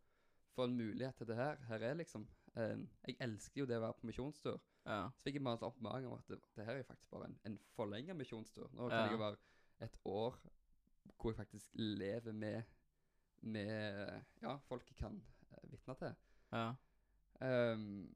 [0.56, 1.60] for en mulighet til det her.
[1.68, 2.24] Her er liksom
[2.56, 4.58] um, Jeg elsker jo det å være på misjonstur.
[4.86, 5.10] Ja.
[5.18, 7.38] Så fikk jeg bare en sånn om at det, det her er faktisk bare en,
[7.46, 8.70] en forlenget misjonstur.
[8.74, 9.12] Nå kan Ja.
[9.12, 9.38] jeg være
[9.82, 10.38] et år
[11.18, 12.64] hvor jeg faktisk lever med,
[13.42, 16.16] med ja, folk jeg kan uh, vitne til.
[16.52, 16.72] ja.
[17.42, 18.16] Um,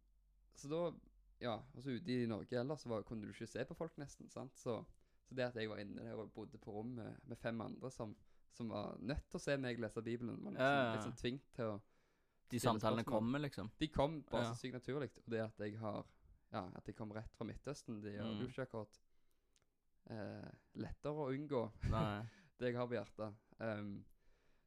[0.56, 0.92] så da
[1.42, 4.30] Ja, altså ute i Norge ellers så var, kunne du ikke se på folk nesten,
[4.30, 4.54] sant.
[4.58, 4.78] Så,
[5.28, 7.92] så det at jeg var inne der og bodde på rom med, med fem andre
[7.92, 8.16] som,
[8.54, 11.74] som var nødt til å se meg lese Bibelen, var liksom Ja, sånn tvingt til
[11.74, 11.82] å
[12.54, 13.72] De samtalene kommer, liksom.
[13.80, 15.10] De kom bare så sykt naturlig.
[15.26, 16.06] Og det at jeg har
[16.54, 18.42] Ja, at de kom rett fra Midtøsten, de gjør det Mm.
[18.42, 19.00] jo ikke akkurat
[20.10, 21.64] eh, lettere å unngå
[22.60, 23.36] det jeg har på hjertet.
[23.60, 24.06] Um,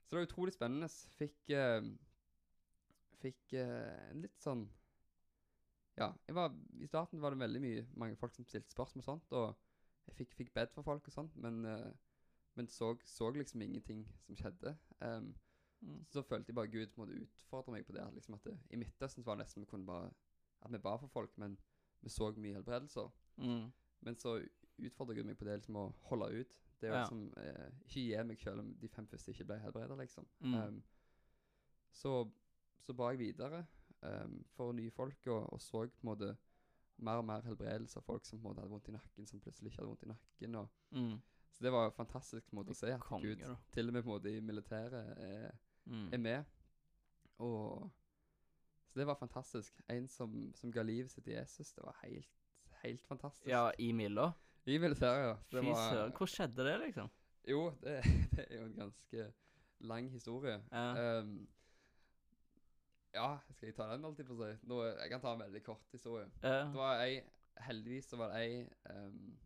[0.05, 0.89] så det var utrolig spennende.
[1.19, 1.85] Fikk uh,
[3.19, 4.69] Fikk en litt sånn
[5.99, 9.09] Ja, jeg var, i starten var det veldig mye mange folk som stilte spørsmål og
[9.09, 9.57] sånt, og
[10.07, 11.91] jeg fikk, fikk bedt for folk og sånt, men, uh,
[12.55, 14.77] men så, så liksom ingenting som skjedde.
[15.03, 15.35] Um,
[15.81, 16.01] Mm.
[16.11, 18.03] så følte jeg bare Gud måtte utfordre meg på det.
[18.17, 20.09] Liksom at det, I Midtøsten så var det nesten vi kunne bare
[20.63, 21.59] At vi ba for folk, men
[22.03, 23.11] vi så mye helbredelser.
[23.37, 23.73] Mm.
[24.01, 24.37] Men så
[24.79, 26.59] utfordrer Gud meg på det liksom å holde ut.
[26.81, 27.01] Det å Ja.
[27.05, 30.27] liksom eh, ikke gi meg selv om de fem første ikke ble helbredet, liksom.
[30.41, 30.55] Mm.
[30.55, 30.83] Um,
[31.91, 32.13] så,
[32.87, 33.65] så ba jeg videre
[34.03, 36.37] um, for nye folk, og, og så på en måte
[36.99, 39.41] mer og mer helbredelse av folk som på en måte hadde vondt i nakken, som
[39.41, 40.55] plutselig ikke hadde vondt i nakken.
[40.63, 41.19] Og, Mm.
[41.53, 43.43] så det var jo en fantastisk måte å se at Gud
[43.73, 45.51] til og med på en måte i militæret er,
[45.87, 46.09] Mm.
[46.13, 46.45] er med.
[47.39, 47.91] Og
[48.89, 49.81] Så det var fantastisk.
[49.93, 51.73] En som, som ga livet sitt til Jesus.
[51.77, 52.31] Det var helt,
[52.83, 53.49] helt fantastisk.
[53.49, 54.31] Ja, i Milla?
[54.69, 55.35] I militæret, ja.
[55.61, 57.11] Fy søren, hvor skjedde det, liksom?
[57.49, 58.03] Jo, det,
[58.37, 59.33] det er jo en ganske
[59.81, 60.63] lang historie.
[60.73, 61.21] Ja.
[61.21, 61.49] Um,
[63.15, 64.65] ja, skal jeg ta den alltid på seg?
[64.69, 66.27] Nå, jeg kan ta en veldig kort historie.
[66.43, 66.67] Ja.
[66.69, 67.21] Det var ei,
[67.65, 69.39] heldigvis så var det ei um,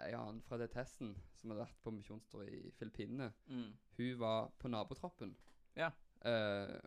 [0.00, 3.26] Ei annen fra det testen som hadde vært på misjonstur i Filippinene.
[3.52, 3.66] Mm.
[3.98, 5.34] Hun var på nabotroppen.
[5.76, 5.90] Ja.
[6.24, 6.78] Uh,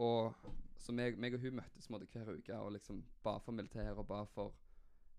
[0.00, 0.46] og
[0.80, 4.06] så meg, meg og hun møttes måtte, hver uke og liksom ba for militæret og
[4.08, 4.54] ba for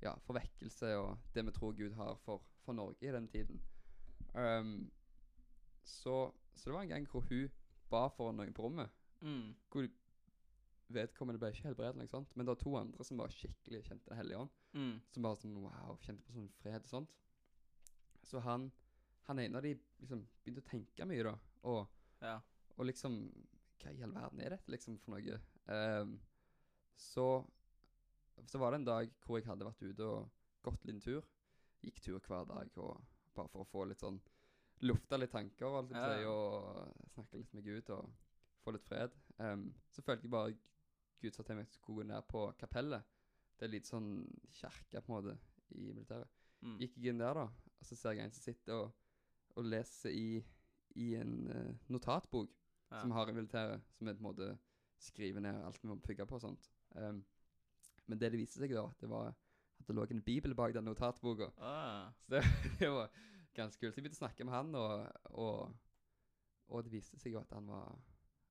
[0.01, 3.61] ja, for vekkelse og det vi tror Gud har for, for Norge i den tiden.
[4.33, 4.89] Um,
[5.83, 7.51] så, så det var en gang hvor hun
[7.91, 8.89] ba for noen på rommet.
[9.21, 9.51] Mm.
[9.69, 9.85] Hvor
[10.91, 14.17] vedkommende ble ikke helbredet, sånt, men det var to andre som var skikkelig kjente Den
[14.17, 14.53] hellige ånd.
[14.73, 14.95] Mm.
[15.13, 17.15] Som bare sånn wow, kjente på sånn fred og sånt.
[18.25, 18.69] Så han,
[19.27, 21.37] han ene av de liksom begynte å tenke mye, da.
[21.69, 21.85] Og,
[22.21, 22.39] Ja.
[22.77, 23.21] og liksom
[23.81, 25.39] Hva i all verden er dette liksom for noe?
[25.67, 26.19] Ehm,
[26.95, 27.45] så
[28.47, 30.29] Så var det en dag hvor jeg hadde vært ute og
[30.63, 31.21] gått litt tur.
[31.83, 33.03] Gikk tur hver dag og
[33.35, 34.19] bare for å få litt sånn
[34.81, 38.09] Lufta litt tanker og alt Ja, og snakke litt med Gud og
[38.63, 39.13] få litt fred.
[39.37, 40.55] Um, så følte jeg bare
[41.21, 43.03] Gud sa til meg at jeg skulle gå ned på kapellet.
[43.59, 45.35] Det er litt sånn kjerke, på en måte,
[45.77, 46.27] i militæret.
[46.65, 46.79] Mm.
[46.81, 48.95] Gikk jeg inn der, da, og så ser jeg en som sitter og,
[49.55, 50.41] og leser i,
[50.97, 52.49] i en uh, notatbok
[52.91, 53.03] Ja.
[53.03, 54.47] som har i militæret, som er på en måte
[55.01, 56.71] skriver ned alt vi må bygge på og sånt.
[56.95, 57.23] Um,
[58.07, 59.31] men det det viste seg da, det var
[59.81, 61.49] at det lå en bibel bak den notatboka.
[61.57, 62.11] Ah.
[62.21, 62.43] Så det,
[62.79, 63.09] det var
[63.53, 63.93] ganske kult.
[63.93, 65.73] Så jeg begynte å snakke med han, og, og,
[66.67, 67.97] og det viste seg jo at han var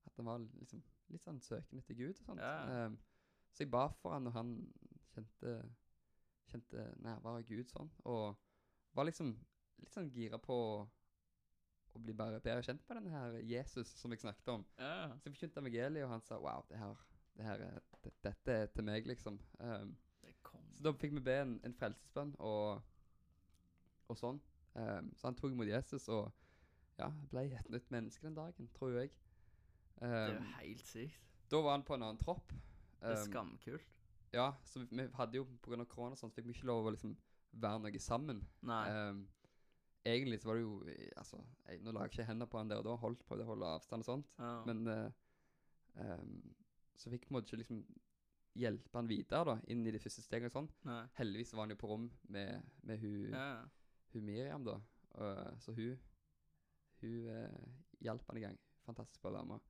[0.08, 0.82] At han var liksom
[1.12, 2.40] litt sånn søkende til Gud og sånt.
[2.40, 2.86] Ja.
[2.86, 2.98] Um,
[3.52, 4.56] så jeg ba for han, og han
[5.14, 5.60] kjente
[6.50, 7.90] Kjente nærværet av Gud sånn.
[8.10, 8.38] Og
[8.96, 9.28] var liksom
[9.78, 10.56] litt sånn gira på
[11.94, 14.64] å bli bare bedre kjent med denne her Jesus som jeg snakket om.
[14.78, 15.08] Ja.
[15.18, 16.94] Så jeg forkynte evangeliet, og han sa wow, det her,
[17.36, 19.40] det her er, det, dette er til meg, liksom.
[19.58, 19.96] Um,
[20.76, 22.80] så da fikk vi be en, en frelsesbønn og,
[24.08, 24.38] og sånn.
[24.78, 26.30] Um, så han tok imot Jesus og
[27.00, 29.10] ja, ble et nytt menneske den dagen, tror jeg.
[30.00, 31.26] Det er jo helt sykt.
[31.50, 32.52] da var han på en annen tropp.
[33.00, 33.86] Det er Ehm, skamkult.
[34.32, 36.92] ja, så vi, vi hadde jo av korona og sånt, fikk vi ikke lov å
[36.94, 37.16] liksom
[37.52, 38.42] være noe sammen.
[38.62, 38.82] Nei.
[38.92, 39.22] Ehm,
[40.14, 42.70] egentlig så var det jo eh, Altså, jeg, nå la jeg ikke hender på han
[42.70, 44.30] der og da, holdt på å holde avstand og sånt.
[44.38, 44.52] Ja.
[44.68, 45.10] Men uh,
[45.96, 46.38] um,
[47.00, 47.82] så fikk vi ikke liksom
[48.60, 50.70] hjelpe han videre da, inn i de første stegene og sånn.
[50.88, 51.02] Nei.
[51.20, 53.50] Heldigvis var han jo på rom med, med hun, Ja.
[54.14, 54.78] hun Miriam, da.
[55.16, 55.98] Uh, så hun
[57.00, 57.68] Hun uh,
[58.04, 58.58] hjalp han i gang.
[58.84, 59.60] Fantastisk bra dame.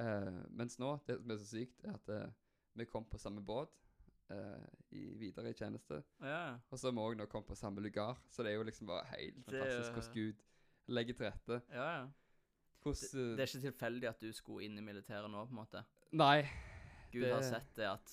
[0.00, 2.32] Uh, mens nå, det som er så sykt, er at
[2.76, 3.85] vi kom på samme båt
[4.30, 6.02] eh, i, videre i tjeneste.
[6.22, 6.56] ja.
[6.70, 8.16] Og så har vi òg nå kommet på samme lugar.
[8.30, 10.44] Så det er jo liksom bare helt Det fantastisk hvordan Gud
[10.88, 11.60] legger til rette.
[11.72, 12.06] Ja, ja.
[12.82, 15.84] Hvordan Det er ikke tilfeldig at du skulle inn i militæret nå, på en måte.
[16.12, 16.42] Nei.
[17.12, 18.12] Gud Det- har sett det at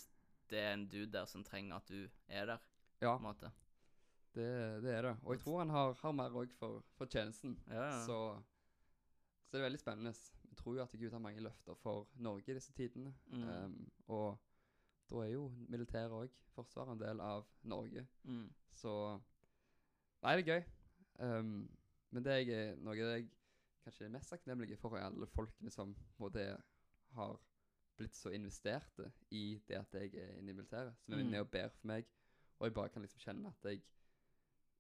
[0.50, 2.58] det er en dude der som trenger at du er der,
[3.02, 3.52] Ja, på en måte.
[4.36, 5.18] det, det er det.
[5.24, 7.58] Og jeg tror han har, har mer òg for, for tjenesten.
[7.70, 8.06] Ja, ja.
[8.06, 8.18] Så,
[9.46, 10.14] så det er veldig spennende.
[10.50, 13.14] Vi tror jo at Gud har mange løfter for Norge i disse tidene.
[13.32, 13.44] Mm.
[13.44, 14.23] Um, og
[15.14, 18.04] da er jo militæret òg, Forsvaret, en del av Norge.
[18.30, 18.48] Mm.
[18.78, 18.92] Så
[20.24, 20.64] Nei, det er gøy.
[21.40, 21.70] Um,
[22.12, 23.26] men det jeg, er- noe jeg
[23.84, 26.62] kanskje er mest takknemlig for, er alle folkene som på en
[27.18, 27.40] har
[27.98, 30.94] blitt så investerte i det at jeg er inne i militæret.
[31.06, 31.34] Som er Mm.
[31.42, 32.06] og ber for meg.
[32.60, 33.82] Og jeg bare kan liksom kjenne at jeg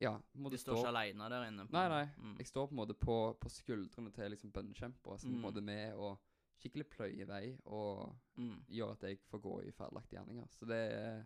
[0.01, 1.65] Ja, må Du står ikke alene der inne.
[1.65, 2.05] på- Nei, nei.
[2.17, 2.37] Mm.
[2.37, 5.45] Jeg står på en måte på, på skuldrene til liksom bønnekjempere som Mm.
[5.45, 6.19] er med og
[6.63, 8.63] skikkelig pløyer vei og Mm.
[8.73, 10.47] gjør at jeg får gå i ferdiglagte gjerninger.
[10.49, 11.19] Så det er,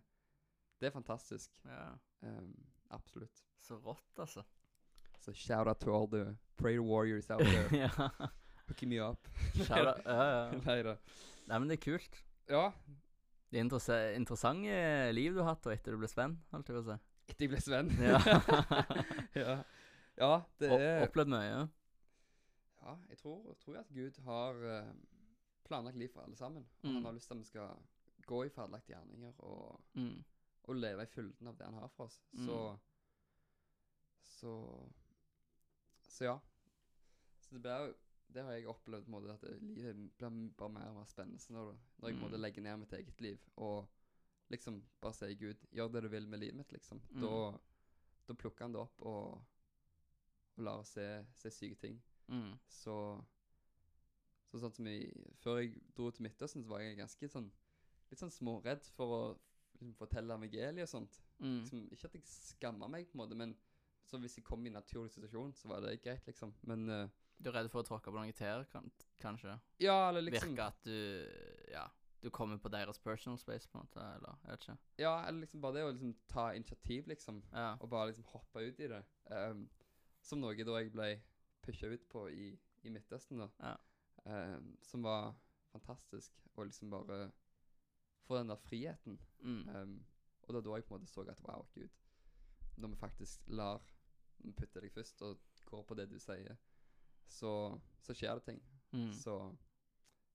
[0.82, 1.54] det er fantastisk.
[1.66, 1.94] Ja.
[2.22, 2.50] Um,
[2.92, 3.44] absolutt.
[3.64, 4.44] Så rått, altså.
[5.20, 7.70] Så shout out to all the prayer warriors out there.
[7.86, 7.90] ja.
[8.68, 9.28] Hooking me up.
[9.56, 10.02] Shout out.
[10.06, 10.60] Ja, ja.
[10.68, 10.98] Nei da.
[11.48, 12.24] Nei, men det er kult.
[12.50, 12.72] Ja,
[13.50, 16.76] Det er interesse- interessante liv du har hatt og etter du ble Sven, holdt jeg
[16.76, 16.98] på å si.
[17.32, 17.92] etter jeg ble Sven.
[18.04, 18.20] Ja.
[19.40, 19.56] ja.
[20.20, 21.70] ja, det er Opplevd mye.
[22.84, 24.92] Ja, jeg tror, tror jeg at Gud har eh,
[25.68, 26.66] planlagt liv for alle sammen.
[26.84, 26.94] Og Mm.
[26.96, 27.70] han har lyst til at vi skal
[28.28, 30.24] gå i ferdiglagte gjerninger og Mm.
[30.64, 32.22] og leve i fylden av det han har for oss.
[32.34, 32.46] Mm.
[32.46, 32.78] Så
[34.24, 34.52] Så
[36.08, 36.40] Så ja.
[37.42, 37.94] Så det blir jo
[38.34, 41.06] Det har jeg opplevd på en måte, at det- livet blir bare mer og mer
[41.06, 42.22] spennende når, når jeg mm.
[42.22, 42.64] måtte Mm.
[42.64, 43.88] ned mitt eget liv og
[44.50, 47.02] liksom bare si Gud, gjør det du vil med livet mitt, liksom.
[47.12, 47.22] Mm.
[47.22, 47.58] Da,
[48.28, 49.32] da plukker han det opp og,
[50.58, 52.04] og lar oss se, se syke ting.
[52.28, 52.54] Mm.
[52.68, 53.24] Så
[54.58, 55.12] så sånn som jeg,
[55.44, 57.52] Før jeg dro til Midtøsten, så var jeg ganske sånn
[58.08, 59.22] litt sånn småredd for å
[59.74, 61.20] liksom, fortelle evangeliet og sånt.
[61.40, 61.60] Mm.
[61.62, 63.56] Liksom, ikke at jeg skamma meg, på en måte, men
[64.08, 66.54] så hvis jeg kom i en naturlig situasjon, så var det greit, liksom.
[66.70, 68.88] Men uh, Du er redd for å tråkke på noen tær, kan,
[69.22, 69.58] kanskje?
[69.84, 71.84] ja, eller liksom Virke at du Ja,
[72.24, 74.78] du kommer på deres personal space, på en måte, eller jeg vet ikke.
[75.04, 77.44] Ja, eller liksom bare det å liksom ta initiativ, liksom.
[77.52, 77.74] Ja.
[77.82, 79.04] Og bare liksom hoppe ut i det.
[79.30, 79.68] Um,
[80.24, 81.12] som noe da jeg ble
[81.64, 82.50] pusha ut på i,
[82.84, 83.52] i Midtøsten, da.
[83.62, 83.76] Ja.
[84.26, 85.36] Ehm, som var
[85.72, 86.32] fantastisk.
[86.56, 87.32] Og liksom bare
[88.28, 89.20] få den der friheten.
[89.40, 89.70] Mm.
[89.70, 90.06] Um,
[90.42, 91.90] Og det var da jeg på en måte så at wow, gud
[92.78, 93.82] Når vi faktisk lar
[94.38, 96.56] Vi putter deg først og går på det du sier,
[97.28, 98.62] så, så skjer det ting.
[98.92, 99.12] Mm.
[99.12, 99.56] Så,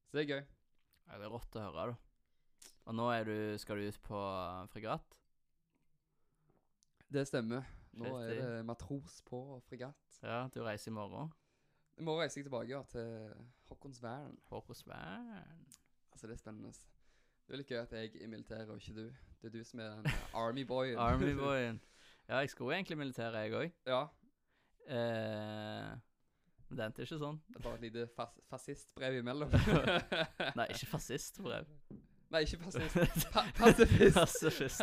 [0.04, 0.42] så det er gøy.
[1.06, 1.94] Ja, det er rått å høre, da.
[2.84, 5.16] Og nå du, skal du ut på uh, fregatt?
[7.08, 7.64] Det stemmer.
[7.96, 10.18] Nå er det matros på fregatt.
[10.20, 11.32] Ja, du reiser i morgen.
[11.96, 13.32] I morgen reiser jeg tilbake ja, til
[13.72, 14.38] Håkonsvern.
[14.50, 15.30] Håkonsvern.
[16.12, 16.72] Altså, det er spennende.
[17.48, 19.06] Det er litt gøy at jeg er i militæret, og ikke du.
[19.42, 20.12] Det er du som er den
[20.44, 20.98] army-boyen.
[20.98, 21.80] Army-boyen.
[22.28, 23.72] Ja, jeg skulle egentlig militæret, jeg òg.
[23.86, 24.02] ja.
[24.88, 25.90] Eh,
[26.68, 27.36] men det endte ikke sånn.
[27.48, 29.52] Det er bare et lite fas fascistbrev imellom.
[30.58, 31.68] Nei, ikke fascistbrev.
[32.32, 33.26] Nei, ikke fascist.
[33.34, 34.16] Pa pasifist.
[34.16, 34.80] Pasifist.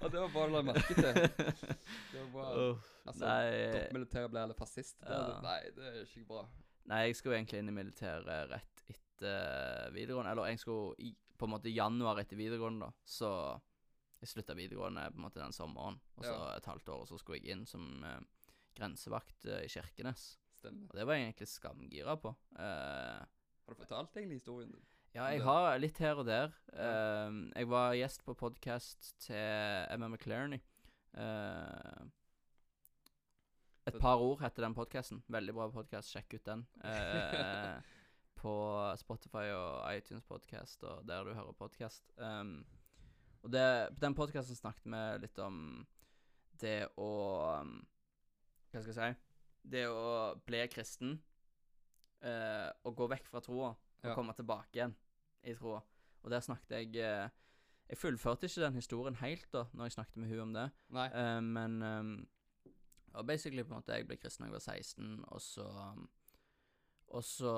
[0.00, 1.18] og det var bare å la merke til.
[1.18, 2.46] Det var bra.
[2.54, 5.00] uh, Altså, nei, Toppmilitæret ble eller fascist.
[5.02, 5.20] Det Ja.
[5.26, 6.44] det- Nei, det er ikke bra.
[6.88, 10.32] Nei, jeg skulle egentlig inn i militæret rett etter videregående.
[10.32, 12.92] Eller jeg skulle i, på en måte januar etter videregående, da.
[13.04, 13.30] Så
[14.22, 16.00] jeg slutta videregående på en måte den sommeren.
[16.18, 16.56] Og så Ja.
[16.56, 18.20] et halvt år, og så skulle jeg inn som eh,
[18.78, 20.38] grensevakt eh, i Kirkenes.
[20.58, 20.88] Stemmer.
[20.90, 22.32] Og det var jeg egentlig skamgira på.
[22.58, 23.18] Eh,
[23.68, 24.86] Har du fortalt egentlig historien din?
[25.14, 26.52] Ja, jeg har litt her og der.
[26.76, 30.60] Ehm, jeg var gjest på podkast til Emma McClarney.
[33.88, 35.22] Uh, et par ord heter den podkasten.
[35.32, 36.66] Veldig bra podkast, sjekk ut den.
[36.88, 37.94] Eh,
[38.38, 38.52] på
[39.00, 42.12] Spotify og iTunes Podcast og der du hører podkast.
[42.22, 42.60] Um,
[43.42, 43.64] og det,
[43.96, 45.56] på den podkasten snakket vi litt om
[46.62, 47.08] det å
[47.62, 47.72] um,
[48.70, 49.10] Hva skal jeg si?
[49.74, 51.16] Det å bli kristen
[52.22, 54.14] uh, og gå vekk fra troa og Ja.
[54.14, 54.94] komme tilbake igjen
[55.42, 55.82] i troa.
[56.22, 57.28] Og der snakket jeg uh,
[57.90, 60.70] Jeg fullførte ikke den historien helt da Når jeg snakket med hun om det.
[60.94, 62.28] Eh, men um,
[63.14, 65.66] og basically på en måte Jeg ble kristen da jeg var 16, og så
[67.08, 67.52] Og så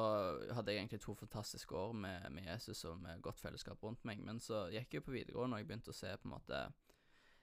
[0.55, 4.21] hadde jeg egentlig to fantastiske år med, med Jesus og med godt fellesskap rundt meg.
[4.23, 6.61] Men så gikk jeg jo på videregående, og jeg begynte å se på en måte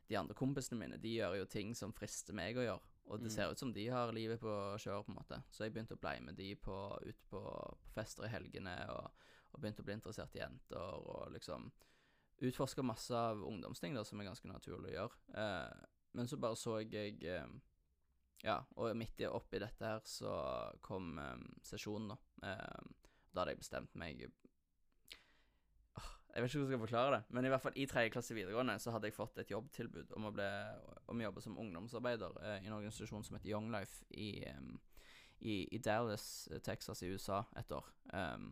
[0.07, 2.81] De andre kompisene mine de gjør jo ting som frister meg å gjøre.
[3.09, 3.35] Og det Mm.
[3.35, 5.43] ser ut som de har livet på kjør, på en måte.
[5.51, 7.41] Så jeg begynte å bli med de på, ut på,
[7.83, 9.11] på fester i helgene, og,
[9.53, 11.71] og begynte å bli interessert i jenter, og liksom
[12.39, 15.13] utforska masse av ungdomsting da, som er ganske naturlig å gjøre.
[15.35, 17.47] Eh, men så bare så jeg eh,
[18.45, 20.31] Ja, og midt oppi dette her så
[20.85, 22.17] kom eh, sesjonen, da.
[22.51, 24.23] Eh, da hadde jeg bestemt meg
[25.97, 28.13] oh, Jeg vet ikke hvordan jeg skal forklare det, men i hvert fall i tredje
[28.13, 30.47] klasse videregående så hadde jeg fått et jobbtilbud om å, bli,
[31.09, 34.73] om å jobbe som ungdomsarbeider eh, i en organisasjon som heter Young Life i, em,
[35.39, 37.89] i, i Dallas, eh, Texas i USA et år.
[38.13, 38.51] Um,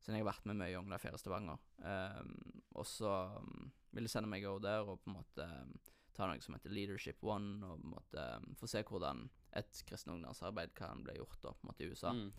[0.00, 1.60] siden jeg har vært med mye i Young Life her i Stavanger.
[1.84, 2.36] Um,
[2.78, 5.74] og så um, ville de sende meg over der og på en måte um,
[6.20, 9.26] ta noe som heter Leadership One, og måte um, få se hvordan
[9.58, 12.12] et kristen ungdomsarbeid kan bli gjort da, på en måte i USA.
[12.16, 12.30] Mm.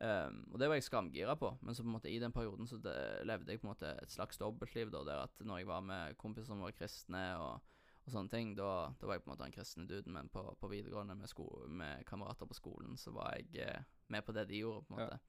[0.00, 2.68] Um, og det var jeg skamgira på, men så på en måte i den perioden
[2.68, 2.96] så det,
[3.28, 6.16] levde jeg på en måte et slags dobbeltliv, da, der at når jeg var med
[6.20, 7.74] kompiser som var kristne og,
[8.06, 10.46] og sånne ting, da, da var jeg på en måte den kristne duden, men på,
[10.56, 14.48] på videregående med, sko med kamerater på skolen, så var jeg eh, med på det
[14.48, 15.20] de gjorde, på en Ja.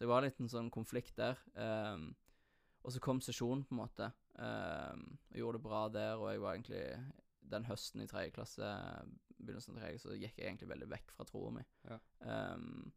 [0.00, 1.36] Så jeg var litt en sånn konflikt der.
[1.52, 2.14] Um,
[2.80, 4.06] og så kom sesjonen, på en måte.
[4.40, 6.84] Um, og gjorde det bra der, og jeg var egentlig
[7.50, 8.68] Den høsten i tredje klasse,
[9.36, 11.64] begynnelsen av tredje, så gikk jeg egentlig veldig vekk fra troa mi.
[11.88, 11.98] Ja.
[12.54, 12.92] Um,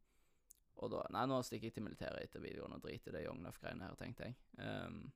[0.83, 3.41] og da Nei, nå stikker jeg til militæret etter videoen og driter i det Young
[3.43, 4.37] Life-greiene her, tenkte jeg.
[4.59, 5.07] Um,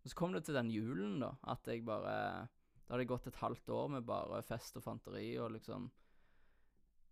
[0.00, 2.16] men så kom det til den julen, da, at jeg bare
[2.86, 5.90] Da hadde jeg gått et halvt år med bare fest og fanteri, og liksom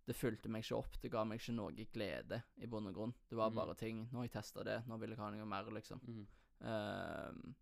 [0.07, 3.13] Det fulgte meg ikke opp, det ga meg ikke noe glede, i bunn og grunn.
[3.29, 3.61] Det var mm.
[3.61, 6.01] bare ting Nå har jeg testa det, nå vil jeg ha noe mer, liksom.
[6.07, 6.25] Mm.
[6.71, 7.55] Ehm,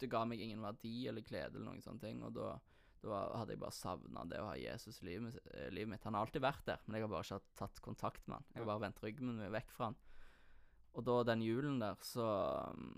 [0.00, 2.54] det ga meg ingen verdi eller glede eller noen sånne ting, og da,
[3.04, 6.06] da hadde jeg bare savna det å ha Jesus i livet, eh, livet mitt.
[6.08, 8.48] Han har alltid vært der, men jeg har bare ikke tatt kontakt med han.
[8.54, 10.00] Jeg har bare vendt ryggen min vekk fra han.
[10.98, 12.26] Og da den julen der, så
[12.74, 12.96] mm,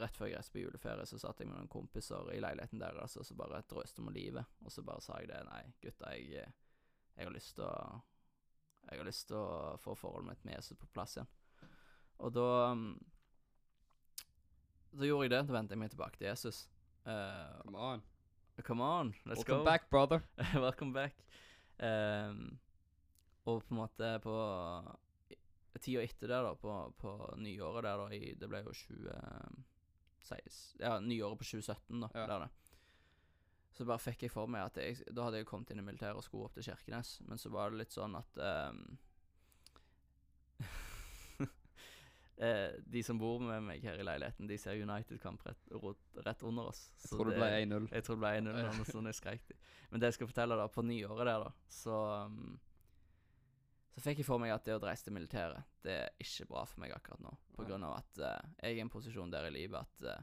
[0.00, 3.12] Rett før jeg reiste på juleferie, så satt jeg med noen kompiser i leiligheten deres,
[3.20, 4.48] og så bare drøste om livet.
[4.64, 5.42] Og så bare sa jeg det.
[5.44, 6.54] Nei, gutta, jeg, eh,
[7.18, 8.00] jeg har lyst til å
[8.88, 11.28] Jeg har lyst til å få forholdet mitt med Jesus på plass igjen.
[12.24, 12.48] Og da
[14.92, 15.42] Da gjorde jeg det.
[15.48, 16.58] Da vendte jeg meg tilbake til Jesus.
[17.06, 18.02] Eh, Come on.
[18.62, 19.64] come on, let's Welcome go.
[19.64, 20.20] back, brother.
[20.54, 21.14] Welcome back.
[21.82, 22.58] Ehm,
[23.48, 24.34] og på en måte på
[25.82, 27.10] tida etter det, da, på, på
[27.42, 32.26] nyåret der, da, i, det ble jo 2016 Ja, nyåret på 2017, da, Ja.
[32.28, 32.50] der det.
[33.72, 36.16] Så bare fikk jeg for meg at jeg Da hadde jeg kommet inn i militæret
[36.20, 38.98] og skulle opp til Kirkenes, men så var det litt sånn at ehm,
[42.36, 45.70] eh, De som bor med meg her i leiligheten, de ser United-kamp rett,
[46.26, 46.84] rett under oss.
[47.02, 47.88] Jeg tror det ble 1-0.
[47.92, 49.56] jeg tror det ble 1-0 eller noe jeg skrek det.
[49.90, 52.58] Men det jeg skal fortelle da, på nyåret der da, så um,
[53.92, 56.62] Så fikk jeg for meg at det å reise til militæret, det er ikke bra
[56.64, 57.32] for meg akkurat nå.
[57.56, 60.22] På grunn av at uh, jeg er i en posisjon der i livet at uh,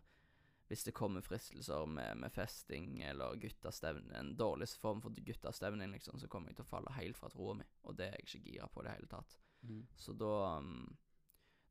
[0.69, 6.19] hvis det kommer fristelser med, med festing eller guttastevne, en dårlig form for guttastevning, liksom,
[6.21, 8.51] så kommer jeg til å falle helt fra troa mi, og det er jeg ikke
[8.51, 9.37] gira på i det hele tatt.
[9.65, 9.79] Mm.
[9.97, 10.83] Så da um,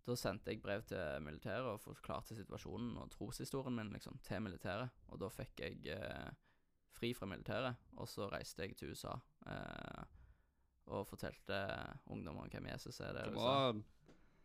[0.08, 4.94] Da sendte jeg brev til militæret og forklarte situasjonen og troshistorien min liksom, til militæret.
[5.12, 6.30] Og da fikk jeg eh,
[6.96, 9.12] fri fra militæret, og så reiste jeg til USA
[9.52, 10.06] eh,
[10.88, 11.60] og fortalte
[12.08, 13.12] ungdommer hvem Jesus er.
[13.12, 13.84] der liksom.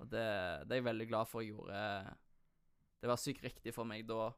[0.04, 0.28] Og det,
[0.68, 1.80] det er jeg veldig glad for jeg gjorde.
[3.00, 4.32] Det var sykt riktig for meg da,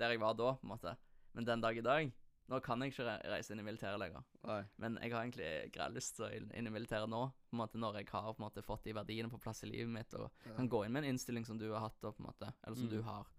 [0.00, 0.96] der jeg var da, på en måte.
[1.36, 2.12] Men den dag i dag
[2.52, 4.24] Nå kan jeg ikke reise inn i militæret lenger.
[4.44, 4.58] Nei.
[4.76, 7.78] Men jeg har egentlig greit lyst til å inn, i militæret nå, på en måte
[7.80, 10.30] når jeg har på en måte fått de verdiene på plass i livet mitt, og
[10.56, 12.76] kan gå inn med en innstilling som du har hatt, og, på en måte, eller
[12.76, 12.90] som Mm.
[12.92, 13.30] du har.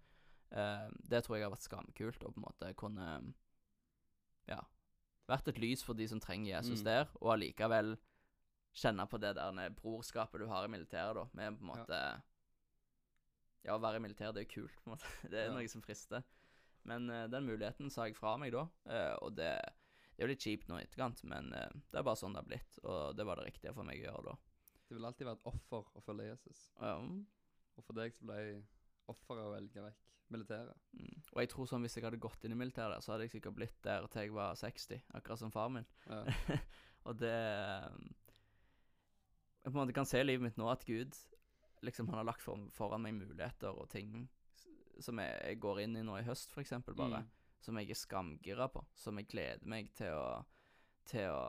[0.55, 3.33] Uh, det tror jeg har vært skamkult, å på en måte kunne
[4.47, 4.61] Ja.
[5.29, 6.85] Vært et lys for de som trenger Jesus Mm.
[6.85, 7.97] der, og allikevel
[8.73, 12.21] kjenne på det der brorskapet du har i militæret, da, med på en måte
[13.65, 15.05] Ja, å være i militæret, det er kult, på en måte.
[15.31, 15.53] Det er Ja.
[15.53, 16.23] noe som frister.
[16.89, 19.51] Men eh, den muligheten sa jeg fra meg da, eh, og det,
[20.15, 22.43] det er jo litt kjipt nå i etterkant, men eh, det er bare sånn det
[22.43, 24.35] har blitt, og det var det riktige for meg å gjøre da.
[24.85, 26.67] Det vil alltid være et offer å følge Jesus.
[26.77, 26.97] Ja,
[27.75, 28.41] Og for deg så ble
[29.11, 30.77] offeret å velge vekk militæret.
[30.97, 31.17] Mm.
[31.33, 33.57] Og jeg tror sånn hvis jeg hadde gått inn i militæret, så hadde jeg sikkert
[33.57, 35.85] blitt der til jeg var 60, akkurat som far min.
[36.09, 36.21] Ja.
[37.07, 37.35] og det
[39.65, 41.17] Jeg på en måte kan se i livet mitt nå at Gud
[41.85, 44.27] liksom han har lagt for, foran meg muligheter og ting
[45.03, 47.23] som jeg, går inn i nå i høst, eksempel, bare.
[47.23, 47.31] Mm.
[47.65, 48.83] Som jeg er skamgira på.
[48.95, 50.27] Som jeg gleder meg til å
[51.05, 51.41] Til å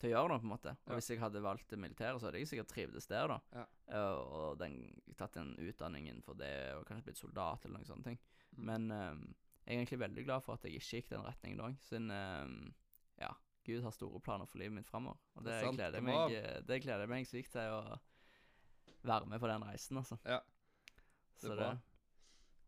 [0.00, 0.72] til å gjøre noe, på en måte.
[0.86, 0.96] Og Ja.
[0.96, 3.38] hvis jeg hadde valgt det militære, så hadde jeg sikkert trivdes der, da.
[3.52, 3.64] Ja.
[4.00, 4.78] Og, og den,
[5.18, 8.18] tatt en utdanning innenfor det, og kanskje blitt soldat eller noen sånne ting.
[8.56, 8.62] Mm.
[8.70, 9.34] Men um,
[9.66, 12.74] jeg er egentlig veldig glad for at jeg ikke gikk den retningen òg, siden um,
[13.20, 13.34] ja,
[13.68, 15.20] Gud har store planer for livet mitt framover.
[15.36, 18.00] Og Det det, er gleder meg, eh, det gleder jeg meg sykt til å
[19.04, 20.16] være med på den reisen, altså.
[20.24, 21.70] Ja, det Så er bra.
[21.74, 21.89] Nei,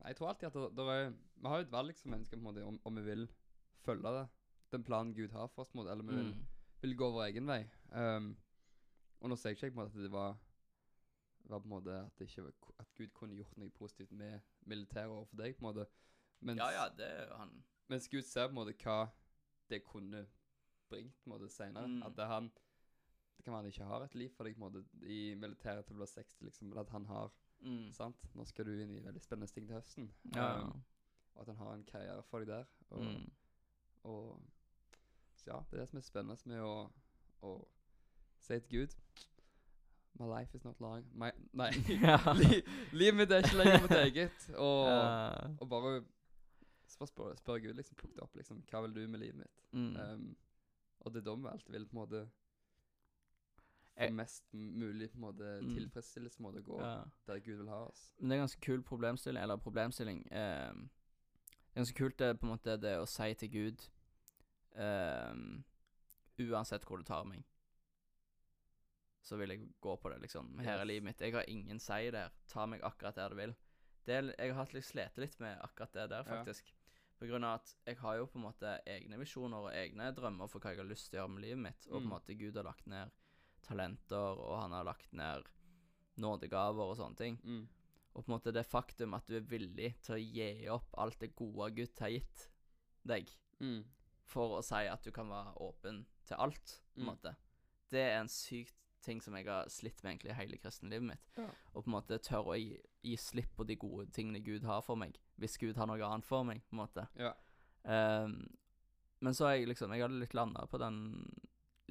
[0.05, 2.41] Jeg tror alltid at det, det er, vi har jo et valg som mennesker på
[2.41, 3.27] en måte, om, om vi vil
[3.85, 4.25] følge det.
[4.73, 6.47] Den planen Gud har for oss, på en måte, eller vi vil, mm,
[6.83, 7.61] vil gå vår egen vei.
[7.93, 8.33] Um,
[9.21, 10.39] og nå sier ikke jeg på en måte at det var,
[11.51, 14.41] var på en måte at, det ikke, var at Gud kunne gjort noe positivt med
[14.67, 15.87] militæret overfor deg, på en måte.
[16.41, 17.61] Mens, Ja, ja, det er han
[17.93, 18.99] mens Gud ser på en måte hva
[19.71, 20.27] det kunne
[20.89, 21.89] bringt på en måte senere.
[21.89, 22.03] Mm.
[22.07, 22.53] At det han
[23.37, 25.87] Det kan være han ikke har et liv for deg på en måte i militæret
[25.87, 28.17] til å bli 60, liksom, men at han har mm, Sant?
[28.35, 30.11] Nå skal du inn i veldig spennende ting til høsten.
[30.35, 30.83] ja, Um,
[31.35, 32.65] og at han har en karriere for deg der.
[32.91, 33.31] Og, mm,
[34.05, 34.43] og
[35.37, 36.91] så ja, det er det som er spennende med å,
[37.43, 37.53] å
[38.39, 38.97] si til Gud
[40.21, 41.07] My life is not long.
[41.17, 41.71] My, nei,
[43.01, 44.45] livet mitt er ikke lenger mitt eget.
[44.61, 45.49] Og, Ja.
[45.61, 46.03] og bare
[46.93, 48.61] spør, spør Gud, liksom, plukk det opp, liksom.
[48.69, 49.63] Hva vil du med livet mitt?
[49.73, 49.97] mm.
[49.97, 50.37] Um,
[51.01, 52.21] og det er da vi alltid vil på en måte
[54.03, 55.75] få Jeg- mest mulig på en måte Mm.
[55.91, 57.05] på å gå ja.
[57.27, 58.13] der Gud vil ha oss.
[58.19, 60.27] Men det er ganske kul problemstilling, eller problemstilling.
[60.33, 63.89] Eh, det er ganske kult det på en måte det å si til Gud
[64.75, 65.35] eh,
[66.39, 67.45] Uansett hvor du tar meg,
[69.23, 70.59] så vil jeg gå på det, liksom.
[70.59, 70.87] Her er Yes.
[70.89, 71.21] livet mitt.
[71.21, 72.31] Jeg har ingen si der.
[72.49, 73.55] Ta meg akkurat der du vil.
[74.07, 76.23] Det jeg har hatt litt slitt litt med akkurat det der, Ja.
[76.25, 76.73] faktisk.
[77.21, 80.49] På grunn av at jeg har jo på en måte egne visjoner og egne drømmer
[80.51, 81.87] for hva jeg har lyst til å gjøre med livet mitt.
[81.87, 82.11] Og på en Mm.
[82.11, 83.11] måte Gud har lagt ned
[83.63, 85.45] talenter, og han har lagt ned
[86.23, 87.39] nådegaver og sånne ting.
[87.45, 87.69] Mm.
[88.15, 91.19] Og på en måte det faktum at du er villig til å gi opp alt
[91.23, 92.49] det gode Gud har gitt
[93.09, 93.85] deg, Mm.
[94.25, 97.15] for å si at du kan være åpen til alt, på en Mm.
[97.15, 97.37] måte.
[97.91, 101.33] Det er en sykt ting som jeg har slitt med egentlig hele kristenlivet mitt.
[101.37, 101.49] Ja.
[101.75, 104.81] Og på en måte tørre å gi, gi slipp på de gode tingene Gud har
[104.83, 107.09] for meg, hvis Gud har noe annet for meg, på en måte.
[107.17, 107.33] Ja.
[107.85, 108.49] Um,
[109.21, 111.29] men så har jeg liksom Jeg hadde litt landa på den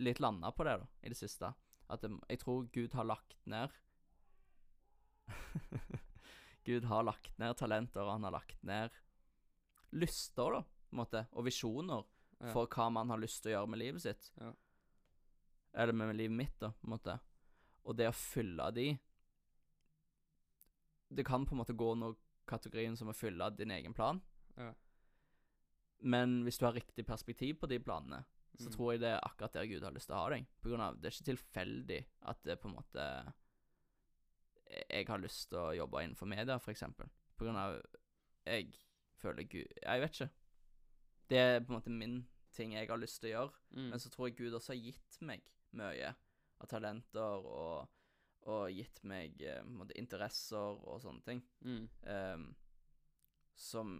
[0.02, 1.52] Litt landa på det, da, i det siste.
[1.92, 3.70] At det, jeg tror Gud har lagt ned
[6.64, 8.90] Gud har lagt ned talenter, og han har lagt ned
[9.92, 12.06] lyster, da, på en måte, og visjoner
[12.42, 12.50] Ja.
[12.56, 14.32] for hva man har lyst til å gjøre med livet sitt.
[14.42, 14.52] Ja.
[15.78, 17.20] Eller med livet mitt, da, på en måte.
[17.86, 18.88] Og det å fylle de
[21.14, 22.16] Det kan på en måte gå under
[22.48, 24.22] kategorien som å fylle din egen plan.
[24.56, 24.72] Ja.
[26.00, 28.24] Men hvis du har riktig perspektiv på de planene,
[28.60, 28.74] så Mm.
[28.76, 30.46] tror jeg det er akkurat der Gud har lyst til å ha deg.
[30.62, 33.34] På grunn av, det er ikke tilfeldig at det på en måte
[34.90, 37.10] Jeg har lyst til å jobbe innenfor media, for eksempel.
[37.38, 37.82] På grunn av
[38.46, 38.74] Jeg
[39.20, 40.30] føler Gud Jeg vet ikke.
[41.30, 43.54] Det er på en måte min ting jeg har lyst til å gjøre.
[43.72, 43.90] Mm.
[43.90, 45.42] Men så tror jeg Gud også har gitt meg
[45.72, 46.16] mye
[46.60, 47.88] av talenter og,
[48.52, 51.42] og gitt meg eh, måte, interesser og sånne ting.
[51.64, 51.86] Mm.
[52.04, 52.56] Um,
[53.56, 53.94] som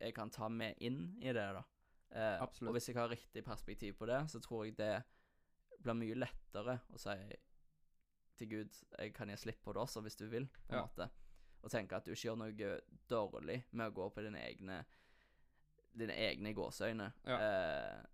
[0.00, 1.62] jeg kan ta med inn i det, da.
[2.10, 2.40] Eh.
[2.64, 5.02] Og hvis jeg har riktig perspektiv på det, så tror jeg det
[5.82, 7.16] blir mye lettere å si
[8.38, 10.86] til Gud Jeg kan gi slipp på det også, hvis du vil, på en Ja.
[10.86, 11.10] måte.
[11.62, 12.80] og tenke at du ikke gjør noe
[13.10, 14.84] dårlig med å gå på dine egne
[15.98, 18.04] Dine egne gåseøyne eh,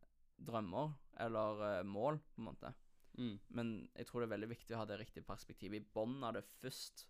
[0.40, 2.70] drømmer eller eh, mål, på en måte.
[3.18, 3.38] Mm.
[3.48, 6.32] Men jeg tror det er veldig viktig å ha det riktige perspektivet i bunnen av
[6.34, 7.06] det først,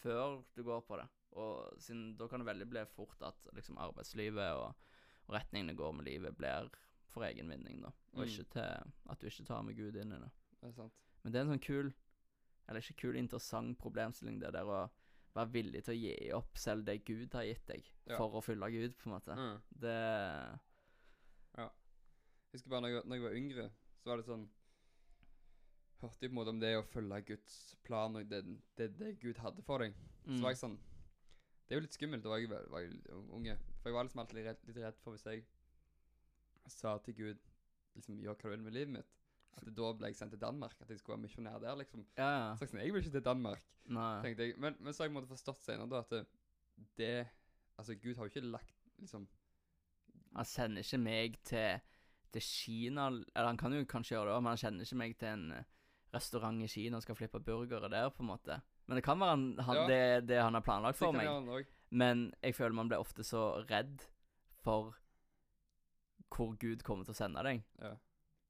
[0.00, 1.06] før du går på det.
[1.32, 4.74] Og siden da kan det veldig bli fort at liksom arbeidslivet og,
[5.30, 6.70] og retningene går med livet blir
[7.10, 7.90] for egen vinning, da.
[8.14, 8.28] Og Mm.
[8.28, 10.30] ikke til at du ikke tar med Gud inn i det.
[10.60, 10.92] Det er sant.
[11.22, 11.92] Men det er en sånn kul,
[12.68, 14.90] eller ikke kul, interessant problemstilling, det der å
[15.34, 18.16] være villig til å gi opp selv det Gud har gitt deg, Ja.
[18.16, 19.36] for å fylle Gud, på en måte.
[19.36, 19.62] Mm.
[19.78, 20.60] Det
[22.50, 23.70] Jeg husker bare når jeg, når jeg var yngre,
[24.02, 24.48] så var det sånn
[26.00, 28.40] Hørte jeg på en måte om det å følge Guds plan og det,
[28.76, 29.92] det, det Gud hadde for deg.
[30.24, 30.40] Så mm.
[30.40, 30.78] var jeg sånn
[31.70, 32.24] Det er jo litt skummelt.
[32.24, 33.52] Da var jeg, var jeg unge.
[33.78, 35.44] For jeg var liksom alltid redd, litt redd for hvis jeg
[36.66, 37.44] sa til Gud
[37.94, 39.12] liksom Gjør hva du vil med livet mitt.
[39.54, 40.74] At det da ble jeg sendt til Danmark.
[40.82, 42.02] At jeg skulle være misjonær der, liksom.
[42.18, 42.48] Ja, ja.
[42.58, 44.10] Så jeg, sånn, jeg vil ikke til Danmark, Nei.
[44.24, 44.56] tenkte jeg.
[44.62, 46.24] Men, men så har jeg måtte forstått senere da at det,
[46.98, 47.12] det
[47.80, 49.22] Altså, Gud har jo ikke lagt liksom
[50.36, 51.86] Han sender ikke meg til,
[52.34, 55.14] til Kina Eller han kan jo kanskje gjøre det òg, men han sender ikke meg
[55.22, 55.70] til en eh,
[56.12, 58.58] restaurant i Kina og skal flippe burgere der, på en måte.
[58.90, 59.86] Men det kan være han, han, Ja.
[59.86, 61.68] det, det han har planlagt for meg.
[61.94, 64.02] Men jeg føler man blir ofte så redd
[64.64, 64.96] for
[66.30, 67.94] hvor Gud kommer til å sende deg, Ja.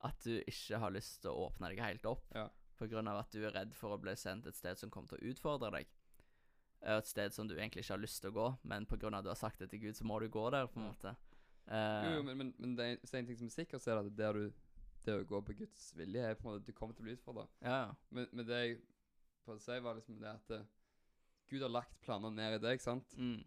[0.05, 2.24] at du ikke har lyst til å åpne deg helt opp.
[2.34, 2.49] Ja.
[2.80, 5.09] På grunn av at du er redd for å bli sendt et sted som kommer
[5.12, 5.86] til å utfordre deg.
[6.82, 9.24] Eh, Et sted som du egentlig ikke har lyst til å gå, men av at
[9.24, 11.16] du har sagt det til Gud, så må du gå der, på en måte.
[11.68, 14.01] Uh, Jo, jo, men, men, men det er en ting som er sikkert, så er
[14.03, 14.53] det at der du
[15.05, 17.09] Det å gå på Guds vilje er på en måte at du kommer til å
[17.09, 17.47] bli utfordra.
[17.62, 17.95] ja, ja.
[18.11, 18.80] Men, men det jeg
[19.45, 20.66] prøvde å si, var liksom det at eh,
[21.51, 23.14] Gud har lagt planer ned i deg, sant?
[23.18, 23.41] Mm.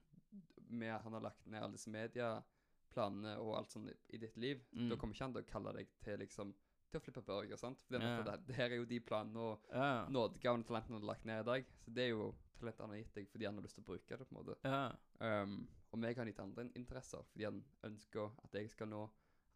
[0.73, 4.63] Med, han har lagt ned alle disse medieplanene og alt sånt i, ditt liv.
[4.73, 4.89] Mm.
[4.91, 6.53] Da kommer ikke han til å kalle deg til liksom
[6.93, 7.81] til å flippe burger, sant?
[7.81, 8.21] For det, Ja.
[8.27, 11.47] det, det her er jo de planene og Ja, nådegavene talentene har lagt ned i
[11.47, 11.65] dag.
[11.81, 12.27] Så det er jo
[12.59, 14.39] talentet han har gitt deg fordi han har lyst til å bruke det, på en
[14.41, 14.57] måte.
[14.63, 14.83] ja.
[15.23, 15.55] Um,
[15.93, 19.03] og meg har han gitt andre interesser fordi han ønsker at jeg skal nå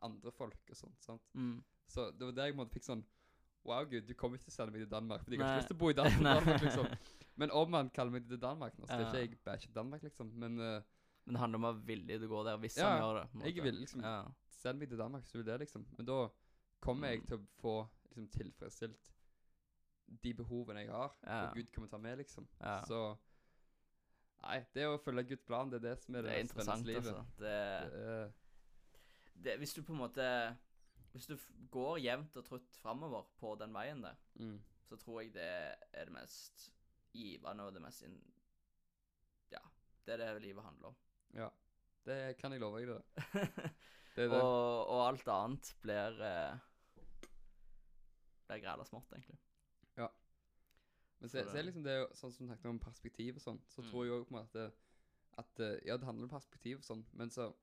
[0.06, 1.24] andre folk og sånt, sant?
[1.34, 1.64] Mm.
[1.90, 3.02] Så det var der jeg på måte fikk sånn
[3.68, 5.60] Wow, gud, du kommer ikke til å sende meg til Danmark, fordi jeg har ikke
[5.60, 6.88] lyst til å bo i Dan- Danmark, liksom.
[7.36, 9.24] Men om han kaller meg til Danmark nå, så det er Ja.
[9.28, 10.32] ikke jeg bæsjer Danmark, liksom.
[10.34, 10.82] Men uh,
[11.26, 13.18] Men det handler om å være villig til å gå der hvis Ja, han gjør
[13.22, 13.26] det.
[13.32, 14.02] på en jeg er villig, liksom.
[14.02, 14.24] Ja.
[14.50, 15.86] send meg til Danmark, så vil det, liksom.
[15.98, 16.28] Men da
[16.82, 17.26] kommer jeg Mm.
[17.28, 17.74] til å få
[18.08, 19.12] liksom tilfredsstilt
[20.24, 21.50] de behovene jeg har, Ja.
[21.50, 22.48] og Gud kommer til å ta med, liksom.
[22.62, 22.82] Ja.
[22.88, 23.18] Så
[24.44, 26.80] Nei, det å følge Guds plan, det er det som er Det det, er interessant,
[26.80, 27.16] spennende livet.
[27.16, 27.26] altså.
[27.38, 28.32] Det, Det er,
[29.44, 30.58] det, hvis du på en måte
[31.18, 31.38] Hvis du
[31.74, 34.58] går jevnt og trutt framover på den veien der, mm,
[34.88, 36.68] så tror jeg det er det mest
[37.14, 38.18] givende og det mest in
[39.52, 39.60] Ja,
[40.06, 40.96] det er det livet handler om.
[41.34, 41.50] ja.
[42.08, 43.04] Det kan jeg love deg, det.
[44.16, 44.38] Det det.
[44.42, 46.56] og, og alt annet blir eh,
[48.48, 49.38] Blir græla smått, egentlig.
[51.20, 53.88] Men se, det- liksom det sånn som du snakket om perspektiv og sånn, så Mm.
[53.90, 54.66] tror jeg òg på en måte
[55.42, 57.54] at eh, Ja, det handler om perspektiv og sånn, men så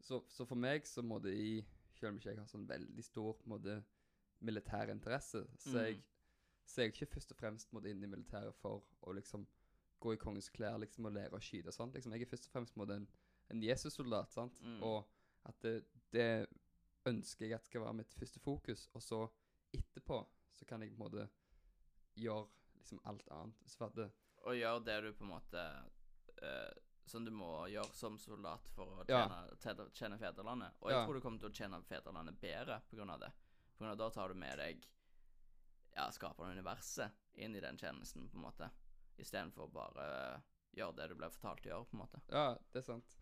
[0.00, 1.64] Så, så for meg så må det i
[1.98, 3.78] Selv om ikke jeg har sånn veldig stor på en måte
[4.46, 6.04] militær interesse, så er jeg, Mm.
[6.64, 9.46] så er jeg ikke først og fremst måtte inn i militæret for å liksom
[10.00, 11.94] gå i kongens klær liksom og lære å skyte og sånt.
[11.94, 13.08] Liksom, jeg er først og fremst på en
[13.50, 14.60] en, Jesus-soldat, sant?
[14.62, 14.82] Mm.
[14.82, 15.08] Og
[15.48, 16.46] at det, det
[17.08, 19.28] ønsker jeg at skal være mitt første fokus, og så
[19.74, 20.20] etterpå
[20.52, 21.28] så kan jeg på en måte
[22.14, 22.46] gjøre
[22.76, 23.56] liksom alt annet.
[23.66, 24.10] Så for at det,
[24.44, 25.64] Og gjøre det du på en måte
[26.42, 26.72] eh,
[27.08, 30.74] Som du må gjøre som soldat for å tjene, tjene, tjene fedrelandet.
[30.82, 33.30] Og jeg tror du kommer til å tjene fedrelandet bedre av det.
[33.78, 34.84] På grunn av da tar du med deg
[35.96, 38.68] Ja, skaperen av universet inn i den tjenesten, på en måte.
[39.18, 40.04] Istedenfor bare
[40.76, 42.20] gjøre det du ble fortalt å gjøre, på en måte.
[42.30, 43.16] ja, det er sant.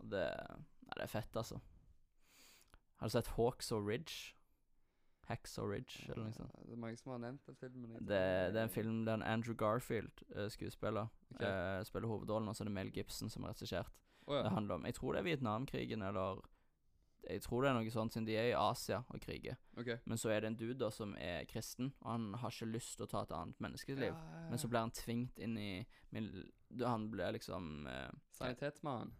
[0.00, 0.24] Og det
[0.56, 1.60] Nei, det er fett, altså.
[2.98, 4.32] Har du sett Hawks og Ridge?
[5.30, 6.54] Hacks og Ridge, eller noe sånt?
[6.66, 7.96] Det er mange som har nevnt den filmen.
[7.98, 8.20] Det,
[8.50, 11.48] det er en film der Andrew Garfield, uh, skuespiller, okay.
[11.48, 13.92] uh, spiller hovedrollen, og så er det Mel Gibson som er regissert.
[14.26, 14.42] Oh, ja.
[14.46, 16.42] Det handler om Jeg tror det er Vietnamkrigen, eller
[17.30, 19.58] Jeg tror det er noe sånt, siden de er i Asia og kriger.
[19.76, 19.90] Ok.
[20.08, 22.96] Men så er det en dude da som er kristen, og han har ikke lyst
[22.96, 24.14] til å ta et annet menneskeliv.
[24.14, 25.86] Ja, Men så blir han tvingt inn i
[26.80, 28.08] Han blir liksom uh,
[28.38, 29.12] Sanitetsmann.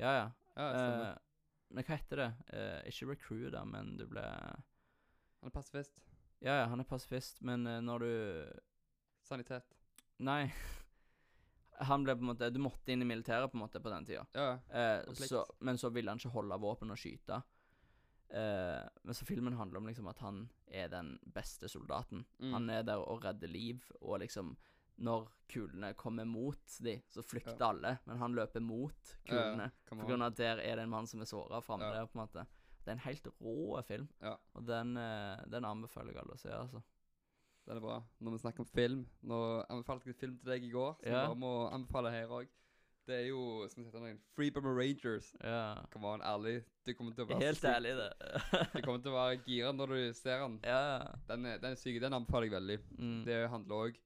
[0.00, 0.30] Ja, ja.
[0.56, 0.68] Ja.
[0.72, 1.14] Eh,
[1.72, 2.30] men hva heter det?
[2.52, 4.24] Uh, ikke recruiter, men du ble
[5.42, 5.96] Han er pasifist.
[6.42, 8.12] Ja, ja, han er pasifist, men eh, når du
[9.22, 9.74] Sanitet.
[10.18, 10.52] Nei.
[11.88, 14.04] Han ble på en måte Du måtte inn i militæret på en måte på den
[14.06, 14.24] tida.
[14.36, 15.28] Ja, Eh, Og plikt.
[15.32, 17.40] så, men så ville han ikke holde våpen og skyte.
[18.32, 22.24] Eh, men så filmen handler om liksom at han er den beste soldaten.
[22.38, 22.52] Mm.
[22.54, 24.56] Han er der og redder liv, og liksom
[25.02, 27.70] Når kulene kommer mot de, så flykter Ja.
[27.72, 29.70] alle, men han løper mot Ja, ja, kulene.
[29.88, 30.10] come på on.
[30.10, 31.92] grunn av at der er det en mann som er såra framme Ja.
[31.92, 32.46] der, på en måte.
[32.82, 34.36] Det er en helt rå film, Ja.
[34.54, 36.82] og den, eh, den anbefaler jeg alle å se, altså.
[37.66, 38.00] Den er bra.
[38.20, 39.36] Når vi snakker om film Nå
[39.70, 41.26] anbefalte jeg en film til deg i går, som Ja.
[41.28, 42.48] bare må anbefale her òg.
[43.06, 45.32] Det er jo som sette den Free Burma Rangers.
[45.42, 45.74] Ja.
[45.92, 46.64] Come on, ærlig.
[46.86, 48.12] Du kommer til å være Helt ærlig, det.
[48.74, 50.60] Du kommer til å være gira når du ser den.
[50.64, 51.06] ja.
[51.28, 52.00] Den er, den er syk.
[52.00, 52.78] Den anbefaler jeg veldig.
[52.98, 53.24] Mm.
[53.24, 53.96] Det handler òg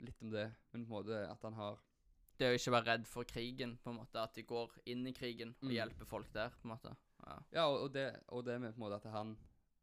[0.00, 1.78] litt om det, men på en måte at han har
[2.38, 4.16] Det å ikke være redd for krigen, på en måte.
[4.16, 5.74] At de går inn i krigen og Mm.
[5.76, 6.96] hjelper folk der, på en måte.
[7.26, 7.36] Ja.
[7.52, 9.36] Ja, og, og, det, og det med på en måte at han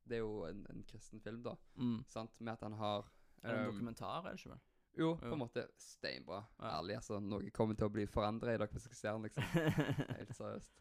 [0.08, 1.56] Det er jo en, en kristen film, da.
[1.76, 2.00] Mm.
[2.08, 2.40] Sant?
[2.42, 3.10] Med at han har
[3.44, 4.62] Er det en um, dokumentar, er det ikke vel?
[4.98, 6.40] Jo, på en måte steinbra.
[6.60, 6.78] Ja.
[6.80, 7.20] Ærlig, altså.
[7.22, 9.44] Noe kommer til å bli forandra i dere ser den, liksom.
[10.18, 10.72] Helt seriøst.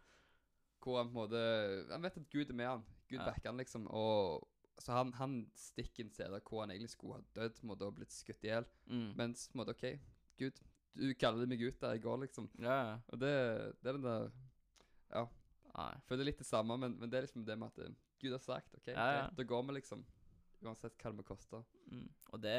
[0.81, 1.41] Hvor han på en måte
[1.91, 2.85] Han vet at Gud er med han.
[3.11, 3.27] Gud Ja.
[3.27, 3.87] backer han, liksom.
[3.91, 4.47] Og
[4.79, 8.13] så han, han stikker en sted hvor han egentlig skulle ha dødd, måtte, og blitt
[8.13, 8.65] skutt i hjel.
[8.87, 9.13] mm.
[9.17, 10.01] Mens på en måte, OK,
[10.39, 10.61] Gud,
[10.97, 12.49] du kaller meg ut der jeg går, liksom.
[12.59, 12.97] Ja, ja.
[13.09, 13.33] Og det,
[13.83, 14.31] det er den der
[15.77, 15.93] Nei.
[16.09, 18.33] det er litt det samme, men, men det er liksom det med at eh, Gud
[18.33, 19.23] har sagt OK, Ja, ja.
[19.27, 20.05] greit, da går vi, liksom.
[20.65, 21.61] Uansett hva det må koste.
[21.93, 22.07] Mm.
[22.33, 22.55] Og det,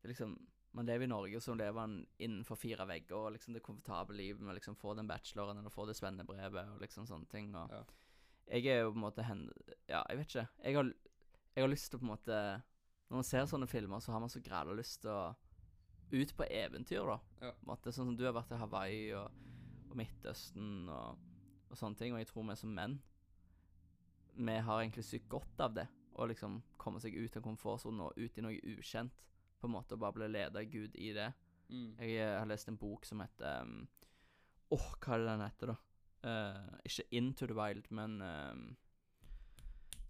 [0.00, 0.32] det er liksom
[0.76, 4.42] Man lever i Norge, så lever man innenfor fire vegger, og liksom det komfortable livet
[4.42, 7.54] med å liksom få den bacheloren eller få det svennebrevet og liksom sånne ting.
[7.56, 7.80] Og Ja.
[8.52, 9.46] jeg er jo på en måte hen...
[9.88, 10.44] Ja, jeg vet ikke.
[10.64, 10.90] Jeg har,
[11.56, 12.40] jeg har lyst til å på en måte
[13.08, 15.34] Når man ser sånne filmer, så har man så græla lyst til å
[16.12, 17.16] ut på eventyr, da.
[17.40, 17.50] Ja.
[17.52, 19.48] På en måte, sånn som du har vært i Hawaii og,
[19.90, 21.18] og Midtøsten og,
[21.70, 22.14] og sånne ting.
[22.14, 22.98] Og jeg tror vi som menn
[24.38, 25.88] Vi har egentlig sykt godt av det.
[26.18, 29.24] Å liksom komme seg ut av komfortsonen og ut i noe ukjent.
[29.58, 31.32] På en måte, og bare bli ledet av Gud i det.
[31.68, 31.94] Mm.
[32.00, 33.82] Jeg eh, har lest en bok som heter um,
[34.72, 35.76] Åh, hva er det den heter, da?
[36.18, 38.62] Uh, ikke Into the Wild, men um,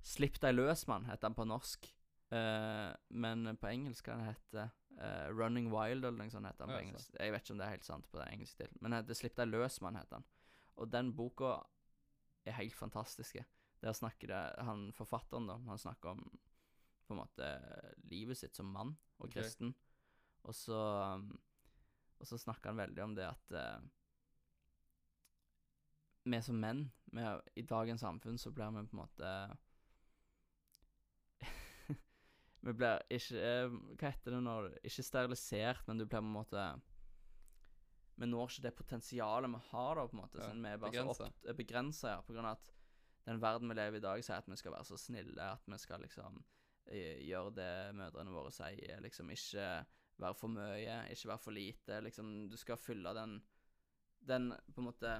[0.04, 1.88] Slipp deg løs, mann, heter den på norsk.
[2.32, 4.68] Uh, men på engelsk kan det hete
[5.30, 7.12] Running Wild, eller noe sånt heter den på Ja, engelsk.
[7.14, 9.18] Jeg vet ikke om det er helt sant på det engelske til, men det heter
[9.20, 10.26] Slipp deg løs, mann, heter den.
[10.78, 11.56] Og den boka
[12.46, 13.40] er helt fantastisk.
[13.82, 16.24] Der snakker det Han forfatteren, da, han snakker om
[17.08, 17.46] på en måte
[18.10, 19.72] livet sitt som mann og kristen.
[19.72, 19.74] kristen.
[20.44, 20.80] Og så
[22.18, 23.78] Og så snakker han veldig om det at uh,
[26.24, 27.22] vi som menn, vi,
[27.54, 29.30] i dagens samfunn, så blir vi på en måte
[32.66, 36.34] Vi blir ikke eh, Hva heter det når Ikke sterilisert, men du blir på en
[36.34, 36.66] måte
[38.18, 40.40] Vi når ikke det potensialet vi har, da, på en måte.
[40.40, 41.42] Ja, sånn, vi er bare begrenset.
[41.44, 42.72] så begrensa, ja, på grunn av at
[43.28, 45.68] den verden vi lever i i dag, sier at vi skal være så snille, at
[45.68, 46.40] vi skal liksom
[46.86, 49.68] eh, gjøre det mødrene våre sier, liksom ikke
[50.18, 53.38] være for mye, ikke være for lite, liksom du skal fylle den
[54.28, 55.12] den på en måte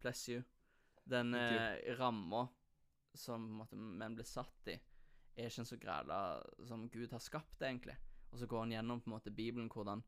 [0.00, 0.42] Bless you.
[1.04, 2.46] Den eh, ramma
[3.14, 4.76] som på en måte menn blir satt i,
[5.34, 6.18] er ikke en så græla
[6.68, 7.96] som Gud har skapt, egentlig.
[8.30, 10.04] Og så går han gjennom på en måte Bibelen hvordan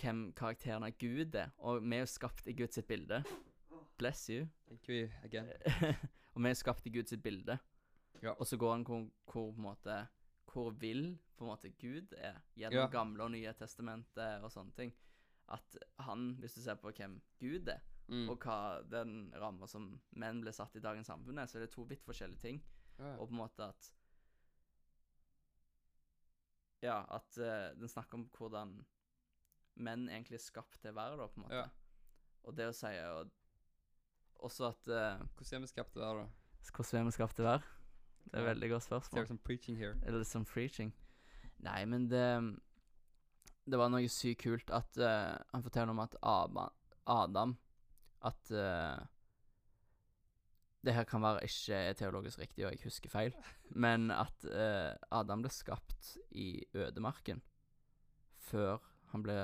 [0.00, 3.22] hvem karakteren av Gud er, og vi er jo skapt i Guds bilde.
[3.98, 4.46] Bless you.
[4.68, 5.48] Thank you again.
[6.34, 7.58] og vi er skapt i Guds bilde.
[8.22, 8.32] Ja.
[8.38, 10.06] Og så går han hvor, hvor måte
[10.48, 12.86] Hvor vill på en måte Gud er gjennom Ja.
[12.90, 14.92] Gamle og Nye testamentet og sånne ting.
[15.48, 18.30] At han, hvis du ser på hvem Gud er, Mm.
[18.32, 21.74] og hva den ramma som menn blir satt i dagens samfunn er, så er det
[21.74, 22.62] to vidt forskjellige ting.
[22.98, 23.10] Ja.
[23.18, 23.90] Og på en måte at
[26.82, 28.78] Ja, at uh, den snakker om hvordan
[29.78, 31.62] menn egentlig skapt til å være, da, på en måte.
[31.62, 31.66] Ja.
[32.48, 33.34] Og det å si og
[34.46, 36.28] Også at uh, Hvordan er vi skapt til det, da?
[36.70, 37.74] Hvordan er vi skapt til å være?
[38.28, 39.22] Det er et veldig godt spørsmål.
[39.22, 39.94] ut som preaching here.
[40.06, 40.92] Eller som preaching.
[41.64, 42.56] Nei, men det
[43.68, 46.70] Det var noe sykt kult at uh, han forteller om at Adam,
[47.06, 47.56] Adam
[48.24, 49.00] At uh,
[50.84, 53.34] Det her kan være ikke teologisk riktig, og jeg husker feil,
[53.84, 57.42] men at uh, Adam ble skapt i ødemarken
[58.38, 58.78] før
[59.12, 59.36] han ble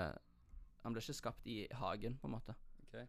[0.85, 2.55] Han ble ikke skapt i hagen, på en måte.
[2.85, 3.07] Okay.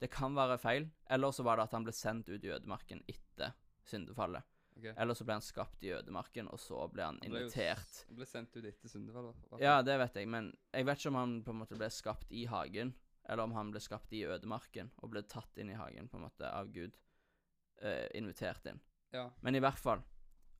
[0.00, 3.02] Det kan være feil, eller så var det at han ble sendt ut i ødemarken
[3.06, 3.52] etter
[3.84, 4.42] syndefallet.
[4.78, 4.94] Okay.
[4.96, 7.84] Eller så ble han skapt i ødemarken, og så ble han Han ble invitert.
[7.84, 11.08] s- Han ble sendt ut etter hva- Ja, det vet jeg, men jeg vet ikke
[11.08, 12.94] om han på en måte ble skapt i hagen,
[13.28, 16.22] eller om han ble skapt i ødemarken og ble tatt inn i hagen på en
[16.30, 16.96] måte av Gud.
[17.82, 18.80] Uh, invitert inn.
[19.12, 19.28] Ja.
[19.42, 20.02] Men i hvert fall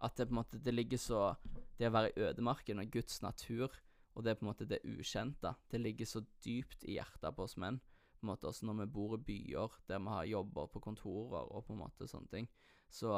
[0.00, 1.36] at det på en måte det ligger så
[1.78, 3.70] Det å være i ødemarken og Guds natur
[4.14, 7.46] og det er på en måte det ukjente, det ligger så dypt i hjertet på
[7.46, 7.78] oss menn.
[8.18, 11.48] På en måte også når vi bor i byer der vi har jobber på kontorer
[11.48, 12.50] og på en måte sånne ting.
[12.92, 13.10] Så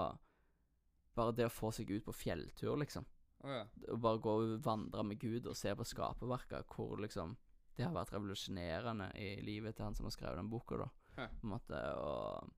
[1.15, 3.07] bare det å få seg ut på fjelltur, liksom
[3.45, 3.65] Oh, ja.
[3.93, 7.37] å bare gå og vandre med Gud og se på skaperverket, hvor liksom
[7.77, 10.87] Det har vært revolusjonerende i livet til han som har skrevet den boka, da.
[11.17, 11.27] Hæ.
[11.41, 12.53] På en måte, og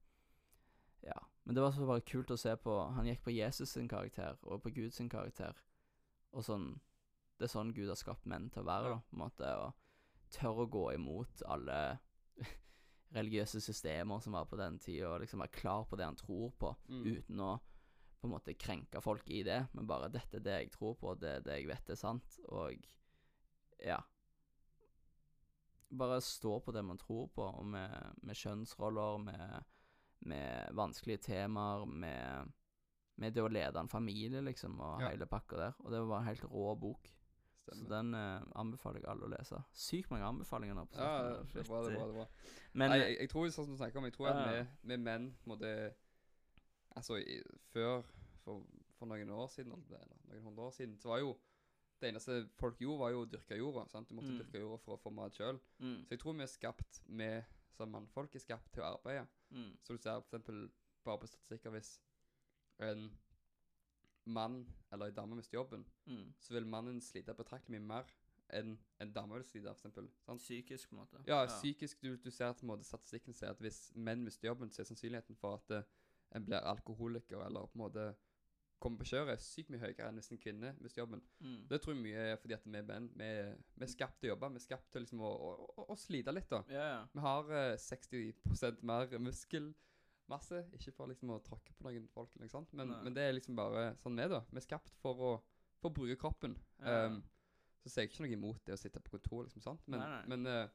[1.02, 1.16] Ja.
[1.44, 4.36] Men det var så bare kult å se på Han gikk på Jesus sin karakter,
[4.42, 5.56] og på Gud sin karakter,
[6.32, 6.80] og sånn
[7.38, 9.74] Det er sånn Gud har skapt menn til å være, da, på en måte, og
[10.32, 11.98] tørre å gå imot alle
[13.16, 16.50] religiøse systemer som var på den tida, og liksom være klar på det han tror
[16.58, 17.04] på, Mm.
[17.16, 20.54] uten å på på en måte krenke folk i det, men bare 'dette er det
[20.62, 22.72] jeg tror på, det er det jeg vet er sant', og
[23.84, 24.00] ja.
[25.96, 29.64] Bare stå på det man tror på, og med, med kjønnsroller, med,
[30.26, 32.50] med vanskelige temaer, med,
[33.16, 35.10] med det å lede en familie, liksom, og Ja.
[35.12, 35.72] hele pakka der.
[35.84, 37.12] Og det var en helt rå bok.
[37.74, 39.58] Så den eh, anbefaler jeg alle å lese.
[39.72, 40.84] Sykt mange anbefalinger nå.
[40.86, 42.06] på Ja, det er bra, det er bra.
[42.06, 42.26] det er bra.
[42.72, 44.62] Men Nei, jeg, jeg tror sånn som du snakker om, jeg tror at Ja.
[44.62, 45.94] vi, vi menn måtte
[46.96, 47.42] Altså, i,
[47.74, 48.02] før
[48.44, 48.62] for,
[48.96, 51.34] for noen år siden, eller noen hundre år siden, så var jo
[52.00, 53.86] det eneste folk gjorde, var jo å dyrke jorda.
[53.88, 54.08] sant?
[54.08, 54.38] Du måtte Mm.
[54.38, 55.58] dyrke jorda for å få mat sjøl.
[55.80, 57.44] mm, Så jeg tror vi er skapt med
[57.76, 59.26] som mannfolk er skapt til å arbeide.
[59.50, 60.70] mm, Så du ser for eksempel
[61.04, 61.98] bare på statistikker hvis
[62.80, 63.10] en
[64.26, 66.34] mann eller en dame mister jobben, mm.
[66.40, 68.14] så vil mannen slite betraktelig mye mer
[68.54, 70.06] enn en dame vil slite, eksempel.
[70.38, 71.22] Psykisk, på en måte.
[71.26, 74.48] Ja, psykisk du, du ser at på en måte, statistikken sier at hvis menn mister
[74.48, 75.88] jobben, så er sannsynligheten for at eh,
[76.36, 78.06] en blir alkoholiker eller på en måte
[78.78, 81.22] kommer på kjøret, er sykt mye høyere enn hvis en kvinne mister jobben.
[81.40, 81.60] Mm.
[81.70, 84.30] Det tror jeg mye er fordi at vi menn vi, er- vi er skapt til
[84.30, 84.50] å jobbe.
[84.52, 86.62] Vi er skapt til liksom å, å, å, å slite litt, da.
[86.70, 87.00] Ja, ja.
[87.14, 89.16] Vi har uh, 60 mer
[90.26, 90.64] muskelmasse.
[90.74, 93.02] Ikke for liksom å tråkke på noen folk, eller noe sånt, men, Nei.
[93.04, 94.42] men det er liksom bare sånn vi er, da.
[94.50, 95.32] Vi er skapt for å,
[95.80, 96.56] for å bruke kroppen.
[96.80, 97.06] Ja.
[97.06, 97.22] Um,
[97.82, 99.86] så ser jeg ikke noe imot det å sitte på kontor, liksom, sant?
[99.86, 100.24] Men, Nei, nei.
[100.32, 100.68] men, uh,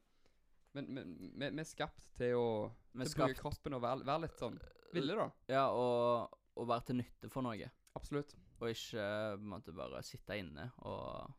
[0.72, 2.46] men, vi, er skapt til å,
[2.94, 4.56] til bruke kroppen og være, være litt sånn
[4.92, 5.28] ville, da.
[5.52, 7.68] Ja, og, og være til nytte for noe.
[7.96, 8.34] Absolutt.
[8.62, 9.04] Og ikke
[9.36, 11.32] på en måte bare sitte inne og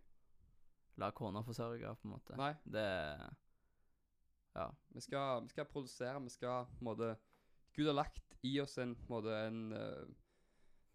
[1.01, 2.37] la kona forsørge, på en måte.
[2.37, 2.87] Nei, Det
[4.53, 4.67] Ja.
[4.93, 7.15] vi skal, vi skal produsere, vi skal på en måte
[7.75, 10.05] Gud har lagt i oss en måte en, eh,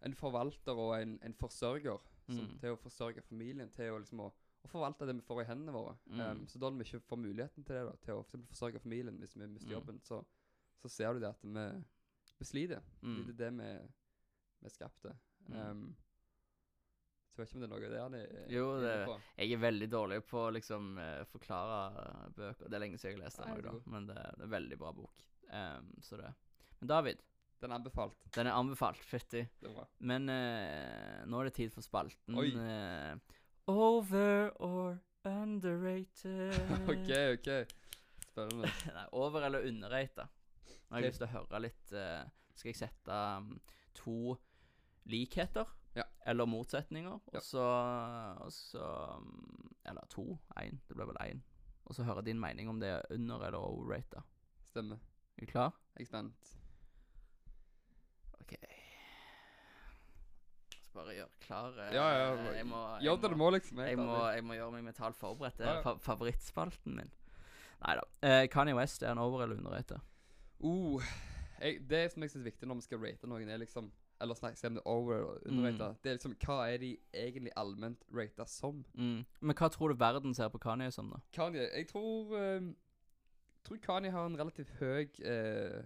[0.07, 1.99] en forvalter og en, en forsørger
[2.29, 2.59] som, Mm.
[2.61, 4.27] til å forsørge familien, til å liksom å,
[4.63, 5.95] å forvalte det vi får i hendene våre.
[6.07, 6.19] Mm.
[6.21, 8.79] Um, så da når vi ikke får muligheten til det, da, til å for forsørge
[8.83, 9.73] familien hvis vi mister Mm.
[9.79, 10.19] jobben, så,
[10.83, 11.65] så ser du det at vi,
[12.39, 12.81] vi sliter.
[13.01, 13.25] Mm.
[13.25, 13.89] Det er det vi,
[14.61, 15.15] vi skapte.
[15.49, 15.57] Mm.
[15.71, 15.95] Um,
[17.33, 19.89] så jeg vet ikke om det er noe der er Jo, det- Jeg er veldig
[19.89, 22.67] dårlig på å liksom eh, forklare bøker.
[22.69, 23.81] Det er lenge siden jeg har lest den.
[23.85, 25.23] Men det, det er en veldig bra bok.
[25.49, 26.33] Um, så det.
[26.79, 27.19] Men David,
[27.61, 28.15] Den er anbefalt.
[28.35, 28.97] den er anbefalt.
[29.03, 29.41] Fytti.
[29.59, 29.85] Det er bra.
[29.99, 32.37] Men eh, nå er det tid for spalten.
[32.39, 32.49] Oi.
[32.55, 33.15] eh,
[33.67, 36.55] over or underrated?
[36.91, 37.49] OK, OK.
[38.29, 38.69] Spennende.
[38.95, 40.27] Nei, over eller underrated.
[40.89, 41.11] Nå har jeg Ok.
[41.11, 42.23] lyst til å høre litt eh,
[42.55, 43.51] Skal jeg sette um,
[43.93, 44.15] to
[45.11, 45.67] likheter?
[45.97, 46.03] Ja.
[46.25, 47.19] Eller motsetninger?
[47.33, 47.39] Ja.
[47.39, 47.65] Og så,
[48.45, 48.85] og så
[49.17, 50.25] um, Eller to.
[50.61, 50.79] Én.
[50.87, 51.43] Det ble vel én.
[51.89, 54.21] Og så høre din mening om det er under- eller overrated.
[54.69, 54.97] Stemmer.
[55.37, 55.71] Er du klar?
[55.97, 56.55] Jeg er spent.
[58.41, 58.53] OK.
[60.88, 62.27] Så bare gjøre klar eh, Ja, ja,
[62.57, 63.81] Jeg må, jeg Gjør det du må, liksom.
[63.83, 65.57] jeg jeg, må, jeg må gjøre meg mentalt forberedt.
[65.57, 65.81] Det er ja.
[65.85, 67.11] fa favorittspalten min.
[67.79, 68.05] Nei da.
[68.27, 69.99] Eh, Kanye West, er han over- eller underrated?
[70.59, 70.99] Uh,
[71.89, 73.91] det som jeg synes er viktig når vi skal rate noen, er liksom
[74.21, 75.95] Eller snakke om det er over eller underrated.
[76.03, 78.81] Det er liksom Hva er de egentlig allment rata som?
[78.93, 79.23] Mm.
[79.39, 81.21] Men hva tror du verden ser på Kanye som, da?
[81.31, 82.61] Kanye Jeg tror eh,
[83.63, 85.83] tror Kanye har en relativt høy eh,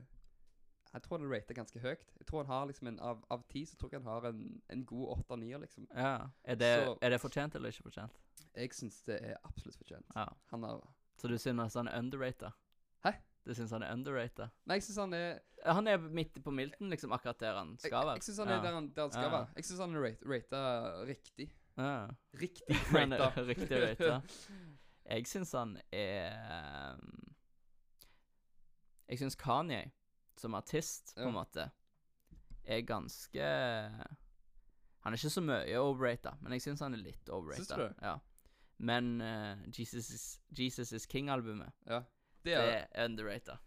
[0.94, 2.04] Jeg tror han er ratet ganske høyt.
[2.20, 4.62] Jeg tror han har liksom en Av, av ti så tror jeg han har en,
[4.70, 5.88] en god åtte-nier, liksom.
[5.96, 6.28] Ja.
[6.44, 8.20] Er det, Så- er det fortjent eller ikke fortjent?
[8.56, 10.06] Jeg syns det er absolutt fortjent.
[10.16, 10.28] Ja.
[10.52, 10.84] Han har
[11.18, 12.52] Så du synes han er underrata?
[13.06, 13.12] Hæ?
[13.46, 14.48] Du synes han er underrata?
[14.66, 17.80] Nei, jeg syns han er Han er midt på Milton, liksom, akkurat der han Jeg,
[17.80, 18.14] skal være.
[18.16, 19.30] jeg syns han er der han, der han skal Ja.
[19.30, 19.48] være.
[19.56, 21.50] Jeg syns han er rate, rata riktig.
[21.78, 22.08] Ja.
[22.34, 23.42] Riktig rata.
[23.42, 24.22] Riktig rata.
[25.10, 27.00] Jeg synes han er
[29.10, 29.92] Jeg synes Kanye,
[30.40, 31.70] som artist, på en måte,
[32.66, 33.44] er ganske
[35.04, 37.64] Han er ikke så mye overrata, men jeg synes han er litt overrata.
[37.64, 37.90] Syns det?
[38.02, 38.14] Ja.
[38.80, 42.00] Men uh, Jesus, is, Jesus is King-albumet, Ja.
[42.44, 43.58] Det det er er underrata.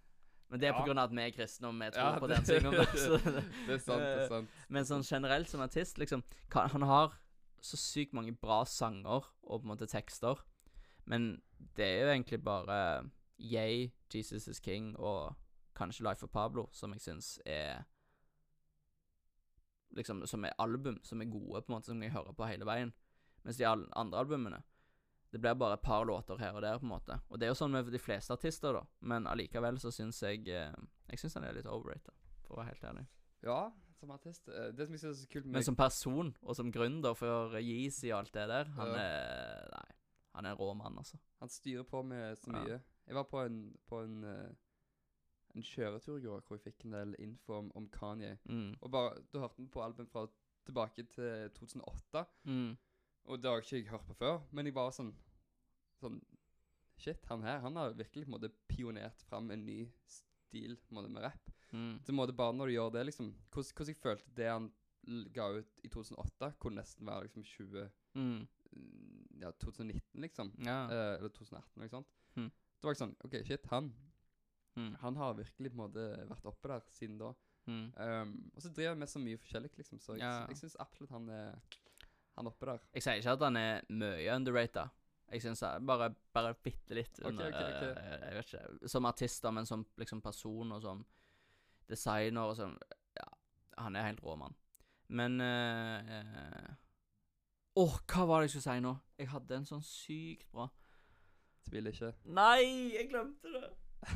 [0.50, 0.86] Men det er på Ja.
[0.86, 2.72] grunn av at vi er kristne og vi tror Ja, på den tingen.
[2.72, 3.44] det.
[3.66, 4.48] Det er sant, det er sant.
[4.68, 6.22] men sånn generelt som artist, liksom
[6.54, 7.14] Han har
[7.60, 10.36] så sykt mange bra sanger og på en måte tekster.
[11.04, 11.42] Men
[11.76, 15.34] det er jo egentlig bare Yay, Jesus is King og
[15.76, 17.84] kanskje Life of Pablo som jeg syns er
[19.96, 22.66] Liksom Som er album som er gode, på en måte, som jeg hører på hele
[22.68, 22.90] veien.
[23.46, 24.62] Mens de andre albumene
[25.32, 27.16] Det blir bare et par låter her og der, på en måte.
[27.30, 28.82] Og det er jo sånn med de fleste artister, da.
[29.00, 30.72] Men allikevel så syns jeg eh,
[31.10, 32.14] Jeg syns han er litt overrated,
[32.46, 33.06] for å være helt ærlig.
[33.44, 33.58] Ja,
[34.00, 34.48] som artist.
[34.48, 37.14] eh, Det som jeg synes er så kult med Men som person og som gründer
[37.16, 38.96] for Yeezy og alt det der, han Ja.
[39.02, 39.86] er Nei.
[40.36, 41.16] Han er en rå mann, altså.
[41.40, 42.58] Han styrer på med så Ja.
[42.64, 42.80] mye.
[43.06, 44.52] Jeg var på en, på en, eh,
[45.56, 48.36] en kjøretur i går hvor jeg fikk en del info om, om Kanye.
[48.48, 48.74] Mm.
[48.82, 50.26] Og bare, Da hørte vi på album fra
[50.66, 52.76] tilbake til 2008, Mm.
[53.24, 54.40] og det har ikke jeg hørt på før.
[54.52, 55.14] Men jeg bare sånn
[56.00, 56.20] Sånn
[56.98, 61.08] Shit, han her han har virkelig på en måte pionert fram en ny stil måte,
[61.12, 61.50] med rapp.
[61.72, 61.98] Mm.
[62.06, 64.70] Så måte bare når du gjør det, liksom Hvordan hvordan jeg følte det han
[65.32, 68.46] ga ut i 2008, kunne nesten være liksom 20 Mm.
[68.72, 70.52] mm, Ja, 2019, liksom.
[70.64, 70.86] Ja.
[70.88, 72.06] Eh, eller 2018, eller noe sånt.
[72.36, 72.50] Mm.
[72.80, 73.92] Da var jeg sånn OK, shit, han
[74.76, 74.94] Mm.
[75.00, 77.32] Han har virkelig på en måte vært oppe der siden da.
[77.66, 77.86] Mm.
[77.96, 80.46] Um, og så driver han med så mye forskjellig, liksom, så jeg, Ja.
[80.48, 81.58] jeg syns absolutt han er
[82.36, 82.78] Han er oppe der.
[82.92, 84.90] Jeg sier ikke at han er mye underrated.
[85.32, 88.88] Jeg syns bare, bare bitte litt under okay, okay, eh, Jeg vet ikke.
[88.88, 91.06] Som artist, men som liksom person og som
[91.88, 92.76] designer og sånn
[93.16, 93.26] Ja,
[93.78, 94.54] han er helt rå, mann.
[95.08, 96.74] Men eh, eh,
[97.76, 98.94] Åh, hva var det jeg skulle si nå?
[99.18, 100.68] Jeg hadde en sånn sykt bra
[101.66, 102.12] Tviler ikke.
[102.30, 103.72] Nei, jeg glemte det.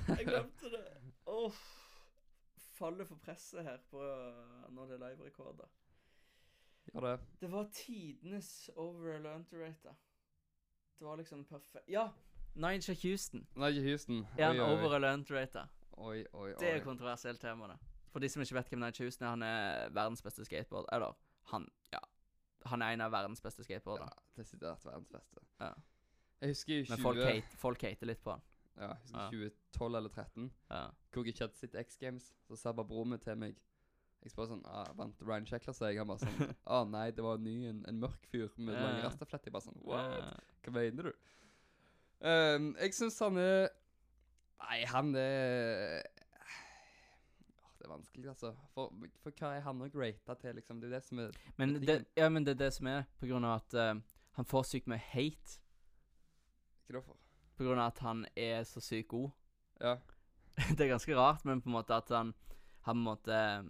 [0.09, 0.85] Jeg glemte det.
[1.27, 1.53] Oh,
[2.81, 4.01] Faller for presset her på
[4.73, 5.69] når det er live-rekorder.
[6.91, 7.17] Gjør det.
[7.41, 9.95] Det var tidenes over eller underrated.
[10.99, 12.09] Det var liksom perfekt Ja!
[12.55, 13.45] Nigel Houston.
[13.57, 14.25] Nei, Houston.
[14.25, 15.69] Oi, Er han over eller underrated?
[15.93, 16.55] Oi, oi, oi.
[16.61, 17.77] Det er kontroversielt tema, det.
[18.11, 20.89] For de som ikke vet hvem Nigel Houston er, han er verdens beste skateboard...
[20.93, 21.13] Eller,
[21.53, 22.01] han Ja.
[22.67, 24.11] Han er en av verdens beste Ja, skateboardere.
[24.37, 25.41] desidert verdens beste.
[25.61, 25.71] Ja.
[26.41, 26.91] Jeg husker i 20...
[26.97, 28.43] Men folk hate, folk hater litt på han.
[28.81, 29.31] Ja, husker Ja.
[29.31, 30.83] 2012 eller 2013, Ja.
[31.13, 32.31] hvor jeg ikke hadde sett X Games.
[32.49, 33.57] Så sa bare broren min til meg
[34.23, 35.97] Jeg spør sånn ah, Vant Ryan Shackler seg?
[35.97, 38.83] Han bare sånn Å nei, det var en ny, en, en mørk fyr med Ja.
[38.85, 39.47] lange rastaflett.
[39.49, 40.43] Jeg bare sånn What?
[40.65, 41.13] Hva mener du?
[42.21, 43.69] Um, jeg syns han er
[44.61, 46.03] Nei, han er
[47.79, 48.51] Det er vanskelig, altså.
[48.75, 48.93] For,
[49.25, 50.81] for hva er han òg rata til, liksom?
[50.83, 53.07] Det er jo det som er Men det, ja, men det er det som er,
[53.19, 54.03] på grunn av at uh,
[54.37, 55.57] han får sykt mye hate.
[56.91, 57.17] Hva da for?
[57.61, 59.35] På grunn av at han er så sykt god.
[59.83, 59.99] Ja.
[60.77, 62.31] det er ganske rart, men på en måte at han,
[62.87, 63.67] han på en måte eh,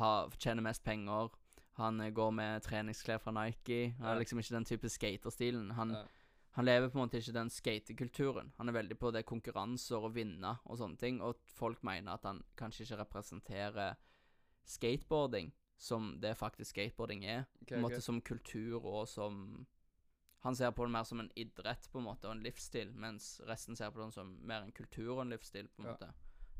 [0.00, 1.34] har, tjener mest penger.
[1.76, 3.92] Han eh, går med treningsklær fra Nike.
[3.98, 5.74] Han er liksom ikke den type skaterstilen.
[5.76, 6.02] Han, ja.
[6.56, 8.54] han lever på en måte ikke den skatekulturen.
[8.56, 11.20] Han er veldig på det konkurranser og vinne og sånne ting.
[11.20, 14.00] Og folk mener at han kanskje ikke representerer
[14.64, 17.44] skateboarding som det faktisk skateboarding er.
[17.60, 18.08] Okay, på en måte okay.
[18.08, 19.66] som kultur og som
[20.46, 23.40] Han ser på det mer som en idrett på en måte, og en livsstil, mens
[23.48, 26.10] resten ser på det som mer en kultur og en livsstil, på en måte.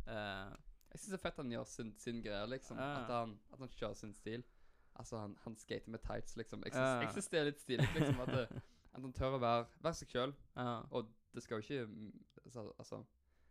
[0.08, 0.54] Uh,
[0.90, 2.80] Jeg syns det er fett han gjør sin, sin greie, liksom.
[2.80, 4.42] Uh, At, han, at han kjører sin stil.
[4.96, 6.64] Altså, han, han skater med tights, liksom.
[6.66, 8.20] Jeg syns det er litt stilig, liksom.
[8.26, 8.62] At, det,
[8.96, 10.34] at han tør å være, være seg sjøl.
[10.90, 11.86] Og det skal jo ikke
[12.44, 13.02] altså, altså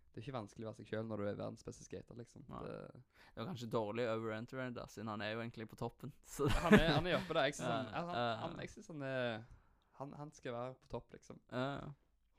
[0.10, 2.44] Det er ikke vanskelig å være seg sjøl når du er verdens beste skater, liksom.
[2.50, 2.64] Ja.
[2.66, 6.12] Det, Det var kanskje dårlig over da, siden han er jo egentlig på toppen.
[6.26, 7.52] Så han, er, han er oppe der.
[7.52, 9.44] Jeg syns han, han, han, synes han er
[10.00, 11.40] han, han skal være på topp, liksom.
[11.52, 11.92] Uh,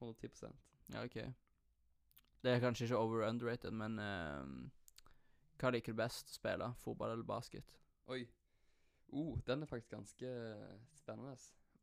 [0.02, 0.52] 110%
[0.92, 1.14] ja, OK.
[2.44, 4.68] Det er kanskje ikke over underrated, men uh,
[5.58, 6.68] hva liker du best å spille?
[6.84, 7.72] Fotball eller basket?
[8.12, 8.20] Oi.
[9.08, 10.30] Oh, den er faktisk ganske
[10.94, 11.34] spennende.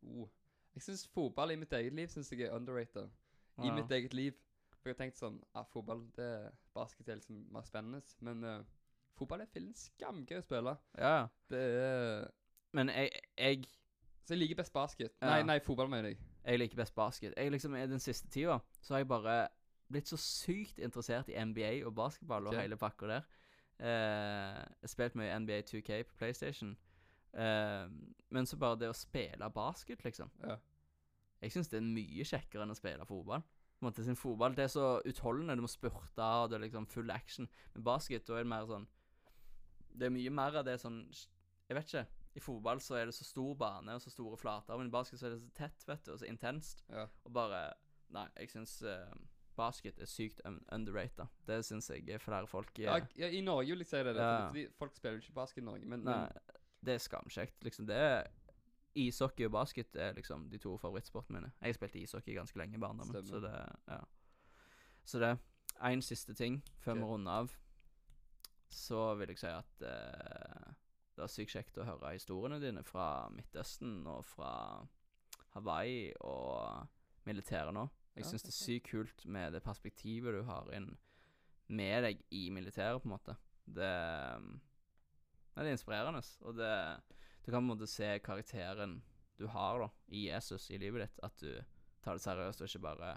[0.03, 0.29] Oh.
[0.75, 3.09] Jeg syns fotball i mitt eget liv synes jeg er underrated.
[3.57, 3.75] I Ja.
[3.75, 4.33] mitt eget liv.
[4.79, 8.01] For jeg har tenkt sånn ah, Fotball, det er basket er liksom mer spennende.
[8.19, 8.63] Men uh,
[9.15, 10.73] fotball er fillen skamgøy å spille.
[10.97, 11.27] Ja, ja.
[11.49, 12.31] Det er
[12.73, 13.67] Men jeg, jeg,
[14.23, 15.11] Så jeg liker best basket.
[15.21, 15.27] Ja.
[15.33, 16.17] Nei, nei, fotball, mener jeg.
[16.45, 17.33] jeg liker best basket.
[17.37, 19.47] Jeg liksom, I den siste tida så har jeg bare
[19.91, 22.61] blitt så sykt interessert i NBA og basketball og Ok.
[22.61, 23.25] hele pakka der.
[23.79, 26.77] Eh, jeg har spilt mye NBA 2K på PlayStation.
[27.33, 27.87] Eh,
[28.29, 30.31] men så bare det å spille basket, liksom.
[30.43, 30.55] Ja.
[31.41, 33.41] Jeg syns det er mye kjekkere enn å spille fotball.
[33.43, 35.55] På en måte sin fotball, Det er så utholdende.
[35.57, 37.49] Du må spurte, og det er liksom full action.
[37.73, 38.87] Men basket, da er det mer sånn
[39.95, 41.03] Det er mye mer av det sånn
[41.69, 42.07] Jeg vet ikke.
[42.33, 45.19] I fotball så er det så stor bane og så store flater, men i basket
[45.19, 46.85] så er det så tett, vet du, og så intenst.
[46.89, 47.07] Ja.
[47.25, 47.65] Og bare
[48.13, 49.09] Nei, jeg syns uh,
[49.57, 51.25] basket er sykt un underrated.
[51.47, 54.15] Det syns jeg er flere folk Ja, er ja, I Norge vil jeg si det.
[54.17, 54.47] Ja.
[54.47, 57.63] Fordi folk spiller jo ikke basket i Norge, men, Nei, men det er skamkjekt.
[57.65, 58.27] Liksom, det er
[58.95, 61.51] Ishockey og basket er liksom de to favorittsportene mine.
[61.61, 63.29] Jeg spilte ishockey ganske lenge i barndommen, Stemmer.
[63.29, 63.99] så det Ja.
[65.05, 65.39] Så det
[65.81, 67.01] Én siste ting før okay.
[67.01, 67.55] vi runder av.
[68.69, 70.73] Så vil jeg si at eh,
[71.13, 74.51] det er sykt kjekt å høre historiene dine fra Midtøsten og fra
[75.53, 76.87] Hawaii og
[77.27, 77.87] militæret nå.
[78.17, 80.91] Jeg syns det er sykt kult med det perspektivet du har inn
[81.73, 83.35] med deg i militæret, på en måte.
[83.65, 83.89] Det,
[85.53, 86.73] Nei, det er inspirerende, og det
[87.45, 89.01] Du kan på en måte se karakteren
[89.37, 91.51] du har da i Jesus i livet ditt, at du
[92.03, 93.09] tar det seriøst og ikke bare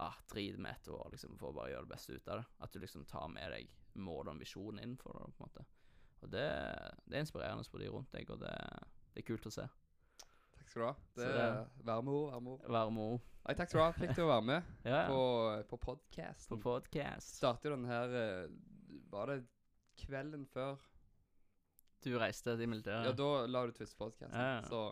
[0.00, 2.46] ah, driter med et år liksom, for å bare gjøre det beste ut av det.
[2.60, 5.64] At du liksom tar med deg mål og en inn innenfor det, på en måte.
[6.20, 6.46] Og det,
[7.06, 8.54] det er inspirerende for de rundt deg, og det,
[9.14, 9.66] det er kult å se.
[10.58, 10.94] takk skal du ha.
[11.16, 12.60] Det er varmeord, varme ord.
[12.60, 12.72] Varme ord.
[12.76, 13.26] Varme ord.
[13.40, 13.92] Nei, takk skal du ha.
[13.96, 15.20] Fikk til å være med Ja, på,
[15.70, 16.52] på, på podcasten.
[16.52, 17.36] på podcast.
[17.40, 18.50] Startet jo den her eh,
[19.10, 19.38] Var det
[20.04, 20.80] kvelden før?
[22.04, 23.08] Du reiste til militæret.
[23.10, 24.36] Ja, da la du første podcasten.
[24.36, 24.60] Ja.
[24.68, 24.90] Så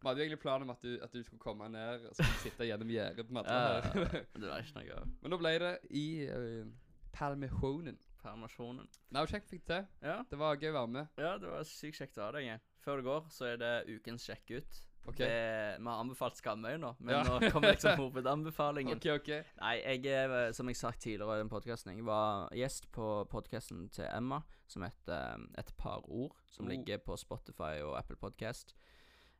[0.00, 2.64] vi hadde jo egentlig planen om at du, at du skulle komme ned og sitte
[2.64, 6.70] gjennom gjerdet Ja, det var ikke noe Men nå ble det i uh,
[7.12, 7.98] permisjonen.
[8.22, 8.86] Permisjonen.
[9.10, 10.08] Nei, kjekt fikk det til.
[10.08, 11.08] Ja, Det var gøy å være med.
[11.18, 12.60] ja, det var sykt kjekt å ha deg.
[12.80, 14.80] Før det går, så er det ukens sjekk-ut.
[15.08, 15.26] Okay.
[15.26, 17.22] Det- Vi har anbefalt Skamøy nå, men Ja.
[17.24, 18.96] nå kommer liksom hovedanbefalingen.
[18.96, 19.44] OK, OK.
[19.60, 23.88] Nei, jeg er, som jeg sagt tidligere i den podkasten, jeg var gjest på podkasten
[23.90, 26.68] til Emma, som heter um, Et par ord, som Oh.
[26.70, 28.74] ligger på Spotify og Apple Podcast.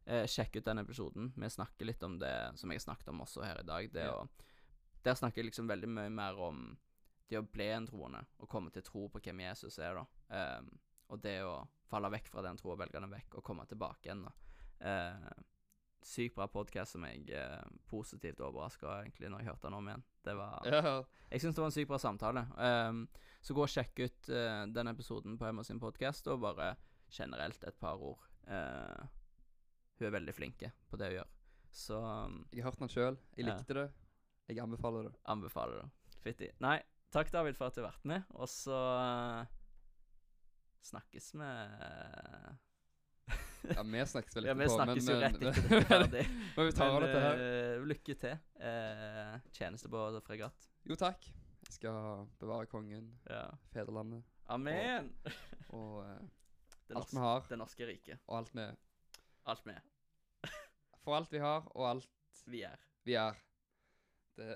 [0.06, 1.32] Eh, sjekk ut den episoden.
[1.36, 3.92] Vi snakker litt om det som jeg har snakket om også her i dag.
[3.92, 4.12] Det Ja.
[4.12, 4.28] å
[5.04, 6.76] Der snakker jeg liksom veldig mye mer om
[7.30, 10.58] det å bli en troende, og komme til tro på hvem Jesus er, da.
[10.58, 10.70] Um,
[11.10, 11.60] og det å
[11.90, 14.34] falle vekk fra den tro og velge den vekk, og komme tilbake igjen, da.
[14.80, 15.46] Uh,
[16.06, 20.04] sykt bra podkast som jeg er positivt overraska egentlig når jeg hørte den om igjen.
[20.24, 20.94] Det var Ja.
[21.30, 22.46] Jeg syns det var en sykt bra samtale.
[22.56, 23.02] Um,
[23.40, 26.74] så gå og sjekk ut uh, den episoden på Emma sin podkast, og bare
[27.10, 28.24] generelt et par ord.
[28.48, 29.06] Uh,
[29.98, 31.34] hun er veldig flinke på det hun gjør.
[31.70, 33.18] Så um, Jeg har hørt den sjøl.
[33.36, 33.90] Jeg likte det.
[34.50, 35.14] Jeg anbefaler det.
[35.30, 36.16] anbefaler det.
[36.24, 36.48] Fitti.
[36.60, 36.80] Nei,
[37.12, 39.46] takk David for at du har vært med, og så uh,
[40.86, 41.48] snakkes vi
[43.70, 46.24] Ja, vi snakkes vel Ja, vi snakkes snakkes jo rett men- etter det er ferdig.
[46.56, 47.42] Men vi tar Men, dette her.
[47.44, 48.38] eh, lykke til.
[48.60, 50.68] Uh, tjeneste på fregatt.
[50.88, 51.28] Jo, takk.
[51.66, 53.42] Jeg skal bevare kongen, Ja.
[53.74, 55.12] fedrelandet Amen.
[55.68, 58.18] og og uh, alt vi har, det norske riket.
[58.26, 58.64] og alt vi
[59.46, 59.84] Alt vi er.
[61.04, 62.08] For alt vi har, og alt
[62.50, 62.80] Vi er.
[63.04, 63.36] vi er.
[64.36, 64.48] Det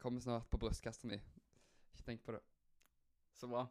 [0.00, 1.18] kommer snart på brystkassa mi.
[1.94, 2.42] Ikke tenk på det.
[3.38, 3.66] Så bra.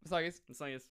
[0.00, 0.42] Vi snakkes.
[0.46, 0.90] Vi snakkes.